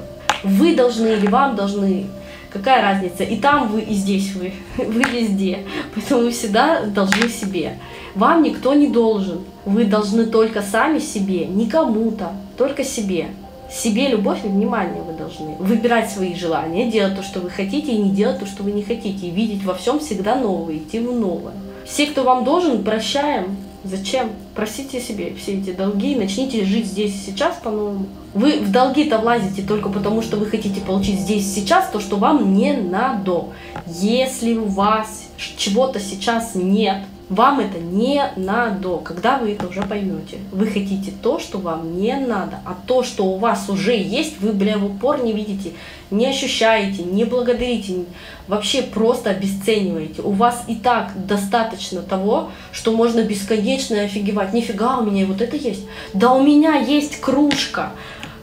вы 0.45 0.77
должны 0.77 1.07
или 1.07 1.27
вам 1.27 1.57
должны 1.57 2.05
Какая 2.53 2.83
разница? 2.83 3.23
И 3.23 3.37
там 3.37 3.67
вы, 3.69 3.81
и 3.81 3.95
здесь 3.95 4.33
вы. 4.35 4.53
Вы 4.77 5.01
везде. 5.05 5.59
Поэтому 5.95 6.21
вы 6.21 6.29
всегда 6.29 6.83
должны 6.83 7.27
себе. 7.27 7.79
Вам 8.15 8.43
никто 8.43 8.73
не 8.73 8.87
должен. 8.87 9.41
Вы 9.65 9.85
должны 9.85 10.25
только 10.25 10.61
сами 10.61 10.99
себе, 10.99 11.45
не 11.45 11.67
кому-то, 11.67 12.33
только 12.57 12.83
себе. 12.83 13.27
Себе 13.71 14.09
любовь 14.09 14.39
и 14.43 14.47
внимание 14.47 15.01
вы 15.01 15.13
должны. 15.13 15.55
Выбирать 15.57 16.11
свои 16.11 16.35
желания, 16.35 16.91
делать 16.91 17.15
то, 17.15 17.23
что 17.23 17.39
вы 17.39 17.49
хотите, 17.49 17.91
и 17.91 17.97
не 17.97 18.11
делать 18.11 18.39
то, 18.39 18.45
что 18.45 18.61
вы 18.61 18.71
не 18.71 18.83
хотите. 18.83 19.27
И 19.27 19.31
видеть 19.31 19.63
во 19.63 19.73
всем 19.73 19.99
всегда 19.99 20.35
новое, 20.35 20.77
идти 20.77 20.99
в 20.99 21.11
новое. 21.11 21.53
Все, 21.85 22.05
кто 22.05 22.23
вам 22.23 22.43
должен, 22.43 22.83
прощаем. 22.83 23.57
Зачем? 23.83 24.29
Просите 24.55 25.01
себе 25.01 25.33
все 25.35 25.59
эти 25.59 25.73
долги 25.73 26.15
начните 26.15 26.63
жить 26.63 26.85
здесь 26.85 27.15
и 27.15 27.31
сейчас 27.31 27.57
по-новому. 27.61 28.05
Вы 28.33 28.59
в 28.59 28.71
долги-то 28.71 29.17
влазите 29.17 29.61
только 29.61 29.89
потому, 29.89 30.21
что 30.21 30.37
вы 30.37 30.45
хотите 30.45 30.79
получить 30.79 31.19
здесь 31.19 31.45
и 31.45 31.61
сейчас 31.61 31.89
то, 31.89 31.99
что 31.99 32.15
вам 32.15 32.53
не 32.53 32.73
надо. 32.73 33.45
Если 33.87 34.53
у 34.53 34.67
вас 34.67 35.25
чего-то 35.57 35.99
сейчас 35.99 36.55
нет, 36.55 36.99
вам 37.33 37.59
это 37.59 37.79
не 37.79 38.23
надо, 38.35 38.97
когда 38.97 39.37
вы 39.37 39.51
это 39.51 39.67
уже 39.67 39.81
поймете. 39.81 40.37
Вы 40.51 40.67
хотите 40.67 41.11
то, 41.21 41.39
что 41.39 41.57
вам 41.57 41.99
не 41.99 42.15
надо, 42.15 42.59
а 42.65 42.77
то, 42.85 43.03
что 43.03 43.25
у 43.25 43.37
вас 43.37 43.69
уже 43.69 43.95
есть, 43.95 44.39
вы, 44.39 44.53
бля, 44.53 44.77
в 44.77 44.85
упор 44.85 45.23
не 45.23 45.33
видите, 45.33 45.73
не 46.11 46.27
ощущаете, 46.27 47.03
не 47.03 47.25
благодарите, 47.25 48.05
вообще 48.47 48.83
просто 48.83 49.31
обесцениваете. 49.31 50.21
У 50.21 50.31
вас 50.31 50.63
и 50.67 50.75
так 50.75 51.11
достаточно 51.25 52.01
того, 52.01 52.51
что 52.71 52.91
можно 52.91 53.21
бесконечно 53.21 54.01
офигевать. 54.01 54.53
Нифига, 54.53 54.99
у 54.99 55.05
меня 55.05 55.23
и 55.23 55.25
вот 55.25 55.41
это 55.41 55.55
есть. 55.55 55.85
Да 56.13 56.33
у 56.33 56.43
меня 56.43 56.75
есть 56.75 57.19
кружка. 57.19 57.91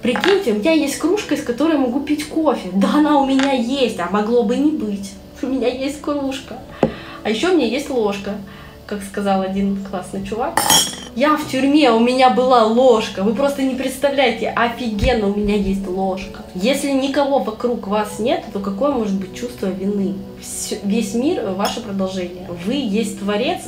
Прикиньте, 0.02 0.52
у 0.52 0.58
меня 0.58 0.72
есть 0.72 0.98
кружка, 0.98 1.34
из 1.34 1.44
которой 1.44 1.72
я 1.72 1.78
могу 1.78 2.00
пить 2.00 2.26
кофе. 2.26 2.70
Да 2.72 2.94
она 2.94 3.20
у 3.20 3.26
меня 3.26 3.52
есть, 3.52 4.00
а 4.00 4.08
могло 4.10 4.42
бы 4.42 4.56
не 4.56 4.70
быть. 4.70 5.12
У 5.42 5.46
меня 5.46 5.68
есть 5.68 6.00
кружка. 6.00 6.58
А 7.22 7.30
еще 7.30 7.50
у 7.50 7.56
меня 7.56 7.66
есть 7.66 7.90
ложка 7.90 8.34
как 8.90 9.04
сказал 9.04 9.40
один 9.42 9.78
классный 9.88 10.26
чувак. 10.26 10.60
Я 11.14 11.36
в 11.36 11.48
тюрьме, 11.48 11.92
у 11.92 12.00
меня 12.00 12.30
была 12.30 12.64
ложка. 12.64 13.22
Вы 13.22 13.34
просто 13.34 13.62
не 13.62 13.76
представляете, 13.76 14.48
офигенно, 14.48 15.28
у 15.28 15.36
меня 15.36 15.54
есть 15.54 15.86
ложка. 15.86 16.42
Если 16.56 16.90
никого 16.90 17.38
вокруг 17.38 17.86
вас 17.86 18.18
нет, 18.18 18.44
то 18.52 18.58
какое 18.58 18.90
может 18.90 19.14
быть 19.14 19.34
чувство 19.34 19.66
вины? 19.66 20.14
Весь 20.82 21.14
мир 21.14 21.50
ваше 21.50 21.80
продолжение. 21.80 22.48
Вы 22.66 22.74
есть 22.74 23.20
творец, 23.20 23.60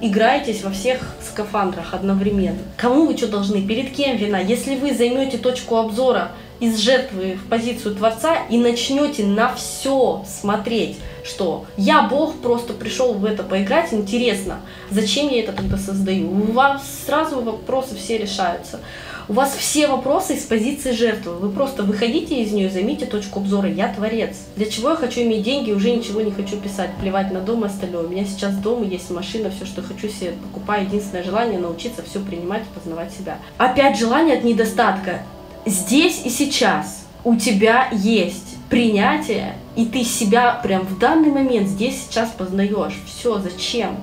играетесь 0.00 0.62
во 0.62 0.70
всех 0.70 1.00
скафандрах 1.28 1.92
одновременно. 1.92 2.58
Кому 2.76 3.06
вы 3.06 3.16
что 3.16 3.26
должны? 3.26 3.62
Перед 3.62 3.90
кем 3.90 4.16
вина? 4.16 4.38
Если 4.38 4.76
вы 4.76 4.94
займете 4.94 5.38
точку 5.38 5.76
обзора 5.76 6.30
из 6.60 6.78
жертвы 6.78 7.38
в 7.42 7.48
позицию 7.48 7.94
Творца 7.94 8.36
и 8.48 8.58
начнете 8.58 9.24
на 9.24 9.54
все 9.54 10.24
смотреть, 10.26 10.96
что 11.24 11.66
я 11.76 12.02
Бог 12.02 12.36
просто 12.36 12.72
пришел 12.72 13.14
в 13.14 13.24
это 13.24 13.42
поиграть, 13.42 13.92
интересно, 13.92 14.60
зачем 14.90 15.28
я 15.28 15.40
это 15.40 15.52
тогда 15.52 15.76
создаю? 15.76 16.30
У 16.30 16.52
вас 16.52 16.82
сразу 17.06 17.40
вопросы 17.40 17.96
все 17.96 18.18
решаются. 18.18 18.80
У 19.28 19.32
вас 19.32 19.56
все 19.56 19.88
вопросы 19.88 20.34
из 20.34 20.44
позиции 20.44 20.92
жертвы. 20.92 21.32
Вы 21.32 21.50
просто 21.50 21.82
выходите 21.82 22.40
из 22.40 22.52
нее, 22.52 22.70
займите 22.70 23.06
точку 23.06 23.40
обзора. 23.40 23.68
Я 23.68 23.92
творец. 23.92 24.36
Для 24.54 24.70
чего 24.70 24.90
я 24.90 24.94
хочу 24.94 25.20
иметь 25.22 25.42
деньги, 25.42 25.72
уже 25.72 25.90
ничего 25.90 26.20
не 26.20 26.30
хочу 26.30 26.56
писать, 26.58 26.90
плевать 27.00 27.32
на 27.32 27.40
дом 27.40 27.64
и 27.64 27.66
остальное. 27.66 28.04
У 28.04 28.08
меня 28.08 28.24
сейчас 28.24 28.54
дома 28.54 28.84
есть 28.84 29.10
машина, 29.10 29.50
все, 29.50 29.66
что 29.66 29.82
хочу 29.82 30.08
себе 30.08 30.30
покупаю. 30.30 30.84
Единственное 30.84 31.24
желание 31.24 31.58
научиться 31.58 32.04
все 32.04 32.20
принимать 32.20 32.62
и 32.62 32.78
познавать 32.78 33.12
себя. 33.12 33.38
Опять 33.58 33.98
желание 33.98 34.36
от 34.36 34.44
недостатка. 34.44 35.22
Здесь 35.66 36.22
и 36.24 36.30
сейчас 36.30 37.04
у 37.24 37.34
тебя 37.34 37.88
есть 37.90 38.56
принятие, 38.70 39.56
и 39.74 39.84
ты 39.84 40.04
себя 40.04 40.60
прям 40.62 40.86
в 40.86 40.96
данный 41.00 41.32
момент 41.32 41.66
здесь 41.66 42.04
сейчас 42.04 42.30
познаешь. 42.30 42.96
Все, 43.04 43.40
зачем? 43.40 43.96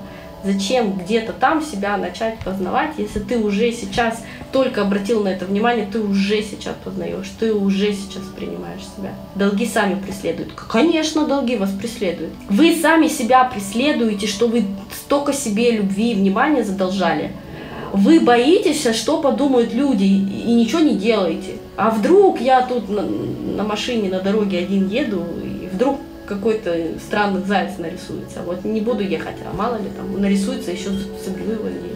Зачем 0.44 0.98
где-то 0.98 1.32
там 1.32 1.64
себя 1.64 1.96
начать 1.96 2.38
познавать, 2.40 2.96
если 2.98 3.20
ты 3.20 3.38
уже 3.38 3.72
сейчас 3.72 4.22
только 4.52 4.82
обратил 4.82 5.24
на 5.24 5.30
это 5.30 5.46
внимание, 5.46 5.88
ты 5.90 6.02
уже 6.02 6.44
сейчас 6.44 6.76
познаешь, 6.84 7.32
ты 7.40 7.54
уже 7.54 7.94
сейчас 7.94 8.24
принимаешь 8.36 8.82
себя. 8.98 9.14
Долги 9.36 9.66
сами 9.66 9.96
преследуют. 9.96 10.52
Конечно, 10.52 11.26
долги 11.26 11.56
вас 11.56 11.72
преследуют. 11.72 12.34
Вы 12.50 12.76
сами 12.76 13.08
себя 13.08 13.46
преследуете, 13.46 14.28
что 14.28 14.48
вы 14.50 14.66
столько 14.94 15.32
себе 15.32 15.72
любви 15.72 16.12
и 16.12 16.16
внимания 16.16 16.66
задолжали. 16.66 17.32
Вы 17.94 18.20
боитесь, 18.20 18.86
что 18.96 19.22
подумают 19.22 19.74
люди, 19.74 20.04
и 20.04 20.54
ничего 20.54 20.82
не 20.82 20.96
делаете. 20.96 21.58
А 21.78 21.90
вдруг 21.92 22.42
я 22.42 22.64
тут 22.64 22.90
на, 22.90 23.04
на 23.04 23.64
машине 23.64 24.10
на 24.10 24.20
дороге 24.20 24.60
один 24.60 24.90
еду, 24.90 25.24
и 25.44 25.70
вдруг 25.72 26.00
какой-то 26.26 26.76
странный 27.00 27.44
заяц 27.44 27.78
нарисуется. 27.78 28.42
Вот 28.46 28.66
не 28.66 28.82
буду 28.82 29.04
ехать, 29.04 29.36
а 29.50 29.56
мало 29.56 29.76
ли 29.76 29.90
там 29.96 30.20
нарисуется, 30.20 30.72
еще 30.72 30.90
соберу 31.24 31.52
его 31.52 31.68
и. 31.70 31.94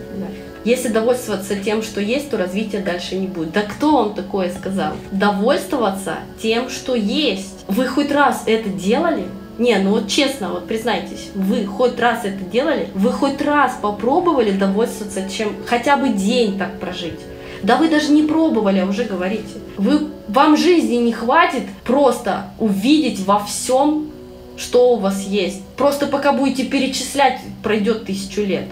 Если 0.67 0.89
довольствоваться 0.89 1.55
тем, 1.55 1.81
что 1.81 2.01
есть, 2.01 2.29
то 2.29 2.37
развития 2.37 2.79
дальше 2.79 3.15
не 3.15 3.27
будет. 3.27 3.53
Да 3.53 3.61
кто 3.61 4.03
вам 4.03 4.13
такое 4.13 4.51
сказал? 4.51 4.95
Довольствоваться 5.13 6.15
тем, 6.41 6.69
что 6.69 6.93
есть. 6.93 7.63
Вы 7.69 7.87
хоть 7.87 8.11
раз 8.11 8.43
это 8.47 8.67
делали? 8.67 9.23
Не, 9.57 9.77
ну 9.79 9.91
вот 9.91 10.07
честно, 10.07 10.49
вот 10.49 10.67
признайтесь, 10.67 11.29
вы 11.33 11.65
хоть 11.65 11.99
раз 11.99 12.25
это 12.25 12.43
делали? 12.43 12.89
Вы 12.93 13.11
хоть 13.11 13.41
раз 13.41 13.77
попробовали 13.81 14.51
довольствоваться 14.51 15.27
чем 15.29 15.55
хотя 15.65 15.97
бы 15.97 16.09
день 16.09 16.57
так 16.59 16.79
прожить? 16.79 17.19
Да 17.63 17.77
вы 17.77 17.89
даже 17.89 18.11
не 18.11 18.21
пробовали, 18.21 18.79
а 18.79 18.85
уже 18.85 19.03
говорите. 19.03 19.55
Вы, 19.77 20.09
вам 20.27 20.57
жизни 20.57 20.95
не 20.95 21.11
хватит 21.11 21.63
просто 21.83 22.51
увидеть 22.59 23.25
во 23.25 23.39
всем, 23.39 24.11
что 24.57 24.93
у 24.93 24.97
вас 24.97 25.23
есть. 25.23 25.63
Просто 25.75 26.05
пока 26.05 26.33
будете 26.33 26.65
перечислять, 26.65 27.39
пройдет 27.63 28.05
тысячу 28.05 28.41
лет. 28.41 28.65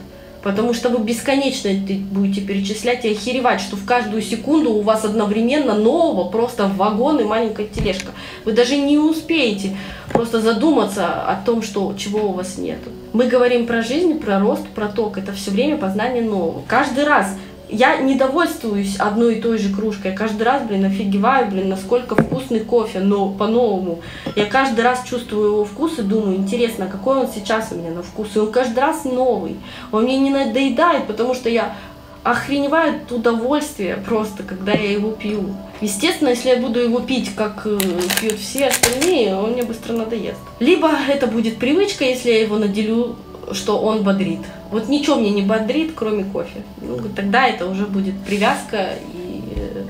Потому 0.46 0.76
что 0.76 0.90
вы 0.90 1.04
бесконечно 1.04 1.72
будете 2.12 2.40
перечислять 2.40 3.04
и 3.04 3.14
охеревать, 3.14 3.60
что 3.60 3.76
в 3.76 3.84
каждую 3.84 4.22
секунду 4.22 4.74
у 4.74 4.82
вас 4.82 5.04
одновременно 5.04 5.74
нового 5.74 6.30
просто 6.30 6.68
вагон 6.68 7.20
и 7.20 7.24
маленькая 7.24 7.66
тележка. 7.66 8.12
Вы 8.44 8.52
даже 8.52 8.78
не 8.78 9.00
успеете 9.00 9.76
просто 10.14 10.42
задуматься 10.42 11.08
о 11.08 11.42
том, 11.44 11.64
что 11.64 11.96
чего 11.98 12.30
у 12.30 12.34
вас 12.34 12.60
нет. 12.60 12.78
Мы 13.12 13.26
говорим 13.26 13.66
про 13.66 13.82
жизнь, 13.82 14.20
про 14.20 14.40
рост, 14.40 14.68
про 14.68 14.88
ток. 14.88 15.18
Это 15.18 15.34
все 15.34 15.50
время 15.50 15.78
познание 15.78 16.22
нового. 16.22 16.62
Каждый 16.68 17.06
раз 17.06 17.36
я 17.70 17.98
не 17.98 18.16
довольствуюсь 18.16 18.98
одной 18.98 19.36
и 19.36 19.42
той 19.42 19.58
же 19.58 19.74
кружкой. 19.74 20.12
Я 20.12 20.18
каждый 20.18 20.44
раз, 20.44 20.64
блин, 20.64 20.86
офигеваю, 20.86 21.50
блин, 21.50 21.70
насколько 21.70 22.16
вкусный 22.16 22.60
кофе, 22.60 23.00
но 23.00 23.30
по-новому. 23.30 24.02
Я 24.36 24.46
каждый 24.46 24.82
раз 24.82 25.04
чувствую 25.04 25.48
его 25.48 25.66
вкус 25.66 26.00
и 26.00 26.04
думаю, 26.04 26.38
интересно, 26.38 26.88
какой 26.88 27.18
он 27.20 27.28
сейчас 27.28 27.72
у 27.72 27.76
меня 27.76 27.92
на 27.92 28.04
вкус. 28.04 28.36
И 28.36 28.40
он 28.40 28.52
каждый 28.52 28.80
раз 28.80 29.04
новый. 29.06 29.58
Он 29.92 30.04
мне 30.04 30.18
не 30.18 30.30
надоедает, 30.30 31.08
потому 31.08 31.34
что 31.34 31.50
я 31.50 31.76
охреневаю 32.24 33.02
от 33.02 33.12
удовольствия 33.12 34.04
просто, 34.04 34.42
когда 34.44 34.72
я 34.72 34.92
его 34.92 35.12
пью. 35.12 35.56
Естественно, 35.80 36.30
если 36.30 36.50
я 36.50 36.58
буду 36.58 36.80
его 36.80 37.00
пить, 37.00 37.36
как 37.36 37.62
э, 37.66 37.78
пьют 38.20 38.40
все 38.40 38.68
остальные, 38.68 39.36
он 39.36 39.52
мне 39.52 39.62
быстро 39.62 39.94
надоест. 39.94 40.40
Либо 40.60 40.90
это 41.08 41.28
будет 41.28 41.58
привычка, 41.58 42.04
если 42.04 42.32
я 42.32 42.42
его 42.42 42.58
наделю 42.58 43.16
что 43.52 43.80
он 43.80 44.04
бодрит. 44.04 44.42
Вот 44.72 44.90
ничего 44.90 45.16
мне 45.16 45.32
не 45.32 45.42
бодрит, 45.42 45.94
кроме 45.96 46.24
кофе. 46.24 46.64
Ну, 46.82 46.98
тогда 47.16 47.48
это 47.48 47.68
уже 47.68 47.86
будет 47.86 48.20
привязка 48.24 48.94
и 49.14 49.42
э, 49.56 49.84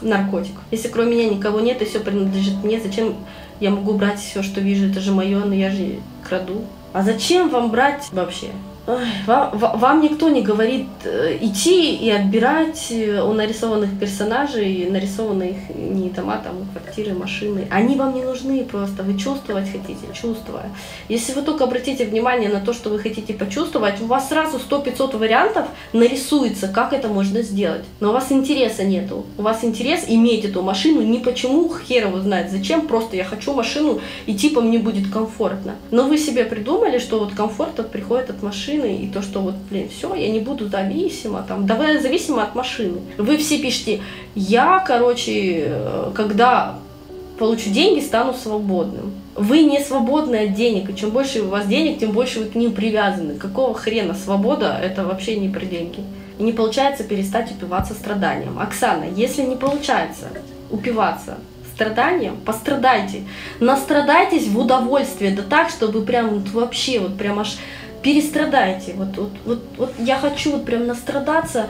наркотик. 0.00 0.54
Если 0.70 0.88
кроме 0.88 1.16
меня 1.16 1.28
никого 1.28 1.60
нет 1.60 1.82
и 1.82 1.84
все 1.84 2.00
принадлежит 2.00 2.62
мне, 2.62 2.80
зачем 2.80 3.14
я 3.60 3.70
могу 3.70 3.94
брать 3.94 4.20
все, 4.20 4.42
что 4.42 4.60
вижу, 4.60 4.88
это 4.88 5.00
же 5.00 5.12
мое, 5.12 5.44
но 5.44 5.54
я 5.54 5.70
же 5.70 6.00
краду. 6.28 6.64
А 6.92 7.02
зачем 7.02 7.48
вам 7.48 7.70
брать 7.70 8.08
вообще? 8.12 8.48
Вам, 8.84 9.56
вам 9.56 10.00
никто 10.00 10.28
не 10.28 10.42
говорит 10.42 10.88
э, 11.04 11.38
идти 11.40 11.94
и 11.94 12.10
отбирать 12.10 12.88
э, 12.90 13.22
у 13.22 13.32
нарисованных 13.32 13.96
персонажей, 14.00 14.88
нарисованных 14.90 15.56
не 15.76 16.10
дома, 16.10 16.40
там, 16.42 16.66
квартиры, 16.72 17.14
машины. 17.14 17.68
Они 17.70 17.94
вам 17.94 18.12
не 18.14 18.24
нужны 18.24 18.64
просто. 18.64 19.04
Вы 19.04 19.16
чувствовать 19.16 19.70
хотите, 19.70 20.00
чувствуя. 20.12 20.68
Если 21.08 21.32
вы 21.32 21.42
только 21.42 21.62
обратите 21.64 22.04
внимание 22.06 22.48
на 22.48 22.58
то, 22.58 22.72
что 22.72 22.90
вы 22.90 22.98
хотите 22.98 23.34
почувствовать, 23.34 24.00
у 24.00 24.06
вас 24.06 24.28
сразу 24.28 24.58
100-500 24.58 25.16
вариантов 25.16 25.66
нарисуется, 25.92 26.66
как 26.66 26.92
это 26.92 27.06
можно 27.06 27.42
сделать. 27.42 27.84
Но 28.00 28.10
у 28.10 28.12
вас 28.12 28.32
интереса 28.32 28.82
нету. 28.82 29.24
У 29.38 29.42
вас 29.42 29.62
интерес 29.62 30.06
иметь 30.08 30.44
эту 30.44 30.60
машину 30.62 31.02
не 31.02 31.20
почему 31.20 31.72
хер 31.72 32.08
его 32.08 32.18
знает, 32.18 32.50
зачем, 32.50 32.88
просто 32.88 33.14
я 33.16 33.24
хочу 33.24 33.52
машину 33.52 34.00
и 34.26 34.34
типа 34.34 34.60
мне 34.60 34.78
будет 34.80 35.08
комфортно. 35.12 35.76
Но 35.92 36.08
вы 36.08 36.18
себе 36.18 36.44
придумали, 36.44 36.98
что 36.98 37.20
вот 37.20 37.32
комфорт 37.32 37.90
приходит 37.92 38.30
от 38.30 38.42
машины 38.42 38.71
машины, 38.72 38.96
и 38.96 39.08
то, 39.08 39.22
что 39.22 39.40
вот, 39.40 39.54
блин, 39.70 39.88
все, 39.88 40.14
я 40.14 40.30
не 40.30 40.40
буду 40.40 40.68
зависима, 40.68 41.44
там, 41.46 41.66
давай 41.66 41.98
зависима 41.98 42.42
от 42.42 42.54
машины. 42.54 43.00
Вы 43.18 43.36
все 43.36 43.58
пишете, 43.58 44.00
я, 44.34 44.82
короче, 44.86 45.64
э, 45.66 46.12
когда 46.14 46.78
получу 47.38 47.70
деньги, 47.70 48.00
стану 48.00 48.34
свободным. 48.34 49.12
Вы 49.34 49.62
не 49.62 49.80
свободны 49.80 50.48
от 50.48 50.54
денег, 50.54 50.90
и 50.90 50.96
чем 50.96 51.10
больше 51.10 51.42
у 51.42 51.48
вас 51.48 51.66
денег, 51.66 51.98
тем 51.98 52.12
больше 52.12 52.40
вы 52.40 52.46
к 52.46 52.54
ним 52.54 52.72
привязаны. 52.72 53.34
Какого 53.34 53.74
хрена 53.74 54.14
свобода, 54.14 54.78
это 54.80 55.04
вообще 55.04 55.36
не 55.36 55.48
про 55.48 55.64
деньги. 55.64 56.00
И 56.38 56.42
не 56.42 56.52
получается 56.52 57.04
перестать 57.04 57.50
упиваться 57.50 57.94
страданием. 57.94 58.58
Оксана, 58.58 59.04
если 59.16 59.42
не 59.42 59.56
получается 59.56 60.28
упиваться 60.70 61.38
страданием, 61.74 62.36
пострадайте. 62.44 63.22
Настрадайтесь 63.60 64.46
в 64.48 64.58
удовольствие, 64.58 65.32
да 65.32 65.42
так, 65.42 65.70
чтобы 65.70 66.02
прям 66.02 66.28
вот 66.28 66.48
вообще 66.50 67.00
вот 67.00 67.16
прям 67.16 67.40
аж 67.40 67.56
перестрадайте. 68.02 68.94
Вот, 68.94 69.16
вот, 69.16 69.30
вот, 69.44 69.62
вот 69.78 69.92
я 69.98 70.18
хочу 70.18 70.52
вот 70.52 70.64
прям 70.64 70.86
настрадаться. 70.86 71.68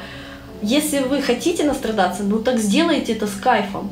Если 0.62 1.00
вы 1.00 1.22
хотите 1.22 1.64
настрадаться, 1.64 2.22
ну 2.22 2.38
так 2.38 2.58
сделайте 2.58 3.12
это 3.12 3.26
с 3.26 3.34
кайфом. 3.34 3.90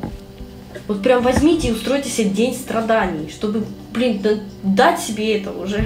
Вот 0.87 1.03
прям 1.03 1.21
возьмите 1.21 1.69
и 1.69 1.71
устройте 1.71 2.09
себе 2.09 2.29
день 2.29 2.55
страданий, 2.55 3.29
чтобы, 3.29 3.65
блин, 3.93 4.21
дать 4.63 4.99
себе 4.99 5.37
это 5.37 5.51
уже. 5.51 5.85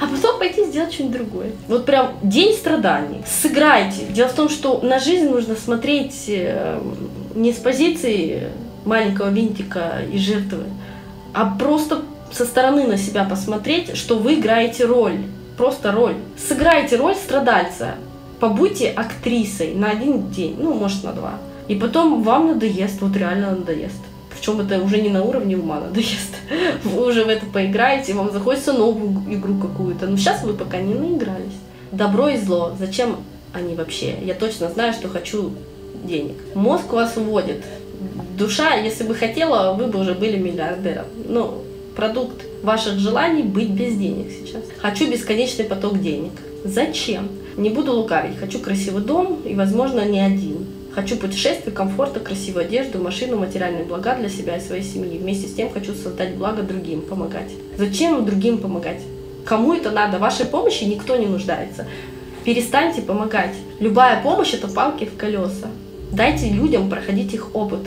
А 0.00 0.06
потом 0.06 0.38
пойти 0.38 0.64
сделать 0.64 0.92
что-нибудь 0.92 1.16
другое. 1.18 1.50
Вот 1.68 1.86
прям 1.86 2.14
день 2.22 2.54
страданий. 2.54 3.22
Сыграйте. 3.26 4.06
Дело 4.10 4.28
в 4.28 4.34
том, 4.34 4.48
что 4.48 4.80
на 4.80 4.98
жизнь 4.98 5.28
нужно 5.28 5.54
смотреть 5.54 6.24
э, 6.28 6.80
не 7.34 7.52
с 7.52 7.56
позиции 7.56 8.48
маленького 8.84 9.28
винтика 9.30 10.02
и 10.12 10.18
жертвы, 10.18 10.64
а 11.32 11.46
просто 11.56 12.02
со 12.32 12.44
стороны 12.44 12.86
на 12.86 12.96
себя 12.96 13.24
посмотреть, 13.24 13.96
что 13.96 14.18
вы 14.18 14.34
играете 14.34 14.84
роль 14.84 15.18
просто 15.56 15.92
роль. 15.92 16.16
Сыграйте 16.36 16.96
роль 16.96 17.14
страдальца. 17.14 17.94
Побудьте 18.40 18.90
актрисой 18.90 19.74
на 19.74 19.90
один 19.90 20.30
день, 20.30 20.56
ну, 20.58 20.74
может, 20.74 21.04
на 21.04 21.12
два. 21.12 21.34
И 21.68 21.76
потом 21.76 22.22
вам 22.22 22.48
надоест, 22.48 23.00
вот 23.00 23.16
реально 23.16 23.52
надоест. 23.52 24.00
Причем 24.30 24.60
это 24.60 24.82
уже 24.82 25.00
не 25.00 25.10
на 25.10 25.22
уровне 25.22 25.56
ума 25.56 25.78
надоест. 25.78 26.34
Вы 26.84 27.06
уже 27.06 27.24
в 27.24 27.28
это 27.28 27.46
поиграете, 27.46 28.14
вам 28.14 28.32
захочется 28.32 28.72
новую 28.72 29.22
игру 29.32 29.58
какую-то. 29.58 30.06
Но 30.08 30.16
сейчас 30.16 30.42
вы 30.42 30.54
пока 30.54 30.78
не 30.78 30.94
наигрались. 30.94 31.54
Добро 31.92 32.28
и 32.28 32.36
зло. 32.36 32.74
Зачем 32.78 33.16
они 33.52 33.74
вообще? 33.74 34.18
Я 34.22 34.34
точно 34.34 34.68
знаю, 34.70 34.92
что 34.92 35.08
хочу 35.08 35.52
денег. 36.02 36.34
Мозг 36.54 36.92
вас 36.92 37.16
уводит. 37.16 37.64
Душа, 38.36 38.74
если 38.74 39.04
бы 39.04 39.14
хотела, 39.14 39.74
вы 39.74 39.86
бы 39.86 40.00
уже 40.00 40.14
были 40.14 40.36
миллиардером. 40.36 41.06
Ну, 41.28 41.62
продукт 41.94 42.42
ваших 42.62 42.98
желаний 42.98 43.42
быть 43.42 43.70
без 43.70 43.96
денег 43.96 44.30
сейчас. 44.30 44.62
Хочу 44.78 45.10
бесконечный 45.10 45.64
поток 45.64 46.00
денег. 46.00 46.32
Зачем? 46.64 47.28
Не 47.56 47.70
буду 47.70 47.92
лукавить. 47.92 48.38
Хочу 48.38 48.58
красивый 48.58 49.02
дом 49.02 49.40
и, 49.44 49.54
возможно, 49.54 50.04
не 50.04 50.20
один. 50.20 50.66
Хочу 50.94 51.16
путешествий, 51.16 51.72
комфорта, 51.72 52.20
красивую 52.20 52.66
одежду, 52.66 52.98
машину, 53.02 53.38
материальные 53.38 53.84
блага 53.84 54.14
для 54.14 54.28
себя 54.28 54.58
и 54.58 54.60
своей 54.60 54.82
семьи. 54.82 55.18
Вместе 55.18 55.48
с 55.48 55.54
тем 55.54 55.72
хочу 55.72 55.94
создать 55.94 56.36
благо 56.36 56.62
другим, 56.62 57.00
помогать. 57.00 57.50
Зачем 57.78 58.24
другим 58.26 58.58
помогать? 58.58 59.00
Кому 59.44 59.72
это 59.74 59.90
надо? 59.90 60.18
Вашей 60.18 60.46
помощи 60.46 60.84
никто 60.84 61.16
не 61.16 61.26
нуждается. 61.26 61.86
Перестаньте 62.44 63.02
помогать. 63.02 63.54
Любая 63.80 64.22
помощь– 64.22 64.52
это 64.54 64.68
палки 64.68 65.04
в 65.06 65.16
колеса. 65.16 65.68
Дайте 66.12 66.50
людям 66.50 66.90
проходить 66.90 67.32
их 67.32 67.54
опыт. 67.54 67.80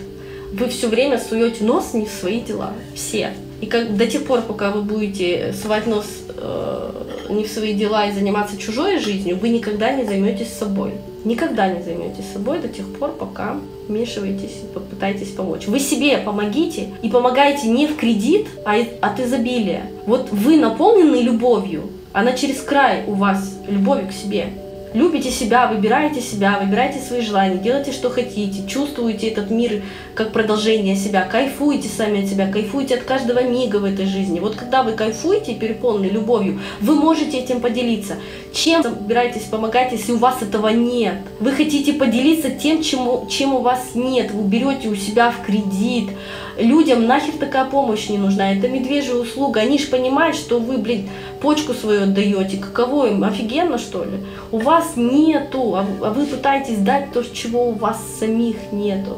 Вы 0.51 0.67
все 0.69 0.87
время 0.87 1.19
суете 1.19 1.63
нос 1.63 1.93
не 1.93 2.05
в 2.05 2.09
свои 2.09 2.41
дела. 2.41 2.73
Все. 2.95 3.33
И 3.61 3.67
как, 3.67 3.95
до 3.95 4.05
тех 4.05 4.25
пор, 4.25 4.41
пока 4.41 4.71
вы 4.71 4.81
будете 4.81 5.53
совать 5.53 5.87
нос 5.87 6.05
э, 6.29 6.91
не 7.29 7.45
в 7.45 7.47
свои 7.47 7.73
дела 7.73 8.07
и 8.07 8.11
заниматься 8.11 8.57
чужой 8.57 8.99
жизнью, 8.99 9.37
вы 9.41 9.49
никогда 9.49 9.91
не 9.91 10.03
займетесь 10.05 10.51
собой. 10.53 10.93
Никогда 11.23 11.67
не 11.67 11.81
займетесь 11.81 12.31
собой 12.31 12.59
до 12.59 12.67
тех 12.67 12.85
пор, 12.93 13.11
пока 13.11 13.57
вмешиваетесь 13.87 14.63
и 14.63 14.73
попытаетесь 14.73 15.31
помочь. 15.31 15.67
Вы 15.67 15.79
себе 15.79 16.17
помогите 16.17 16.89
и 17.01 17.09
помогаете 17.09 17.67
не 17.67 17.87
в 17.87 17.95
кредит, 17.95 18.47
а 18.65 18.75
от 19.01 19.19
изобилия. 19.19 19.89
Вот 20.05 20.29
вы 20.31 20.57
наполнены 20.57 21.17
любовью, 21.17 21.89
она 22.13 22.33
через 22.33 22.61
край 22.61 23.03
у 23.07 23.13
вас, 23.13 23.57
любовью 23.67 24.07
к 24.09 24.11
себе 24.11 24.49
любите 24.95 25.29
себя, 25.29 25.67
выбираете 25.67 26.21
себя, 26.21 26.57
выбираете 26.59 26.99
свои 26.99 27.21
желания, 27.21 27.57
делайте, 27.57 27.91
что 27.91 28.09
хотите, 28.09 28.67
чувствуете 28.67 29.27
этот 29.27 29.51
мир 29.51 29.83
как 30.15 30.31
продолжение 30.31 30.95
себя, 30.95 31.23
кайфуете 31.25 31.89
сами 31.89 32.23
от 32.23 32.29
себя, 32.29 32.51
кайфуете 32.51 32.95
от 32.95 33.03
каждого 33.03 33.43
мига 33.43 33.77
в 33.77 33.83
этой 33.83 34.05
жизни. 34.05 34.39
Вот 34.39 34.55
когда 34.55 34.83
вы 34.83 34.93
кайфуете 34.93 35.53
переполнены 35.53 36.11
любовью, 36.11 36.59
вы 36.79 36.95
можете 36.95 37.39
этим 37.39 37.59
поделиться. 37.59 38.15
Чем 38.55 38.83
собираетесь 38.83 39.43
помогать, 39.43 39.91
если 39.91 40.13
у 40.13 40.17
вас 40.17 40.41
этого 40.41 40.69
нет? 40.69 41.15
Вы 41.41 41.51
хотите 41.51 41.91
поделиться 41.91 42.49
тем, 42.49 42.81
чему, 42.81 43.27
чем 43.29 43.53
у 43.53 43.59
вас 43.59 43.95
нет. 43.95 44.31
Вы 44.31 44.43
берете 44.43 44.87
у 44.87 44.95
себя 44.95 45.29
в 45.29 45.45
кредит. 45.45 46.11
Людям 46.57 47.05
нахер 47.05 47.33
такая 47.33 47.65
помощь 47.65 48.07
не 48.07 48.17
нужна. 48.17 48.53
Это 48.53 48.69
медвежья 48.69 49.15
услуга. 49.15 49.59
Они 49.59 49.77
же 49.77 49.87
понимают, 49.87 50.37
что 50.37 50.59
вы, 50.59 50.77
блин, 50.77 51.09
почку 51.41 51.73
свою 51.73 52.03
отдаете. 52.03 52.55
Каково 52.55 53.07
им? 53.07 53.25
Офигенно, 53.25 53.77
что 53.77 54.05
ли? 54.05 54.19
У 54.53 54.59
вас 54.59 54.93
нету, 54.95 55.75
а, 55.75 55.85
а 56.01 56.11
вы 56.11 56.25
пытаетесь 56.25 56.77
дать 56.77 57.11
то, 57.11 57.23
чего 57.23 57.67
у 57.67 57.73
вас 57.73 57.99
самих 58.19 58.55
нету. 58.71 59.17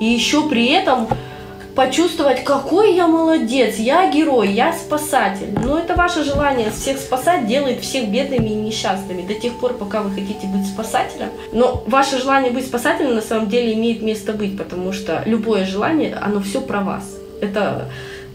И 0.00 0.06
еще 0.06 0.48
при 0.48 0.66
этом 0.66 1.06
почувствовать, 1.74 2.44
какой 2.44 2.94
я 2.94 3.06
молодец, 3.06 3.76
я 3.76 4.10
герой, 4.10 4.52
я 4.52 4.72
спасатель. 4.72 5.52
Но 5.62 5.78
это 5.78 5.94
ваше 5.94 6.24
желание 6.24 6.70
всех 6.70 6.98
спасать 6.98 7.46
делает 7.46 7.80
всех 7.80 8.08
бедными 8.08 8.48
и 8.48 8.54
несчастными 8.54 9.26
до 9.26 9.34
тех 9.34 9.54
пор, 9.58 9.74
пока 9.74 10.02
вы 10.02 10.10
хотите 10.10 10.46
быть 10.46 10.66
спасателем. 10.66 11.30
Но 11.52 11.82
ваше 11.86 12.18
желание 12.18 12.52
быть 12.52 12.66
спасателем 12.66 13.14
на 13.14 13.22
самом 13.22 13.48
деле 13.48 13.74
имеет 13.74 14.02
место 14.02 14.32
быть, 14.32 14.56
потому 14.58 14.92
что 14.92 15.22
любое 15.24 15.64
желание, 15.64 16.14
оно 16.14 16.40
все 16.40 16.60
про 16.60 16.80
вас. 16.80 17.04
Это 17.40 17.88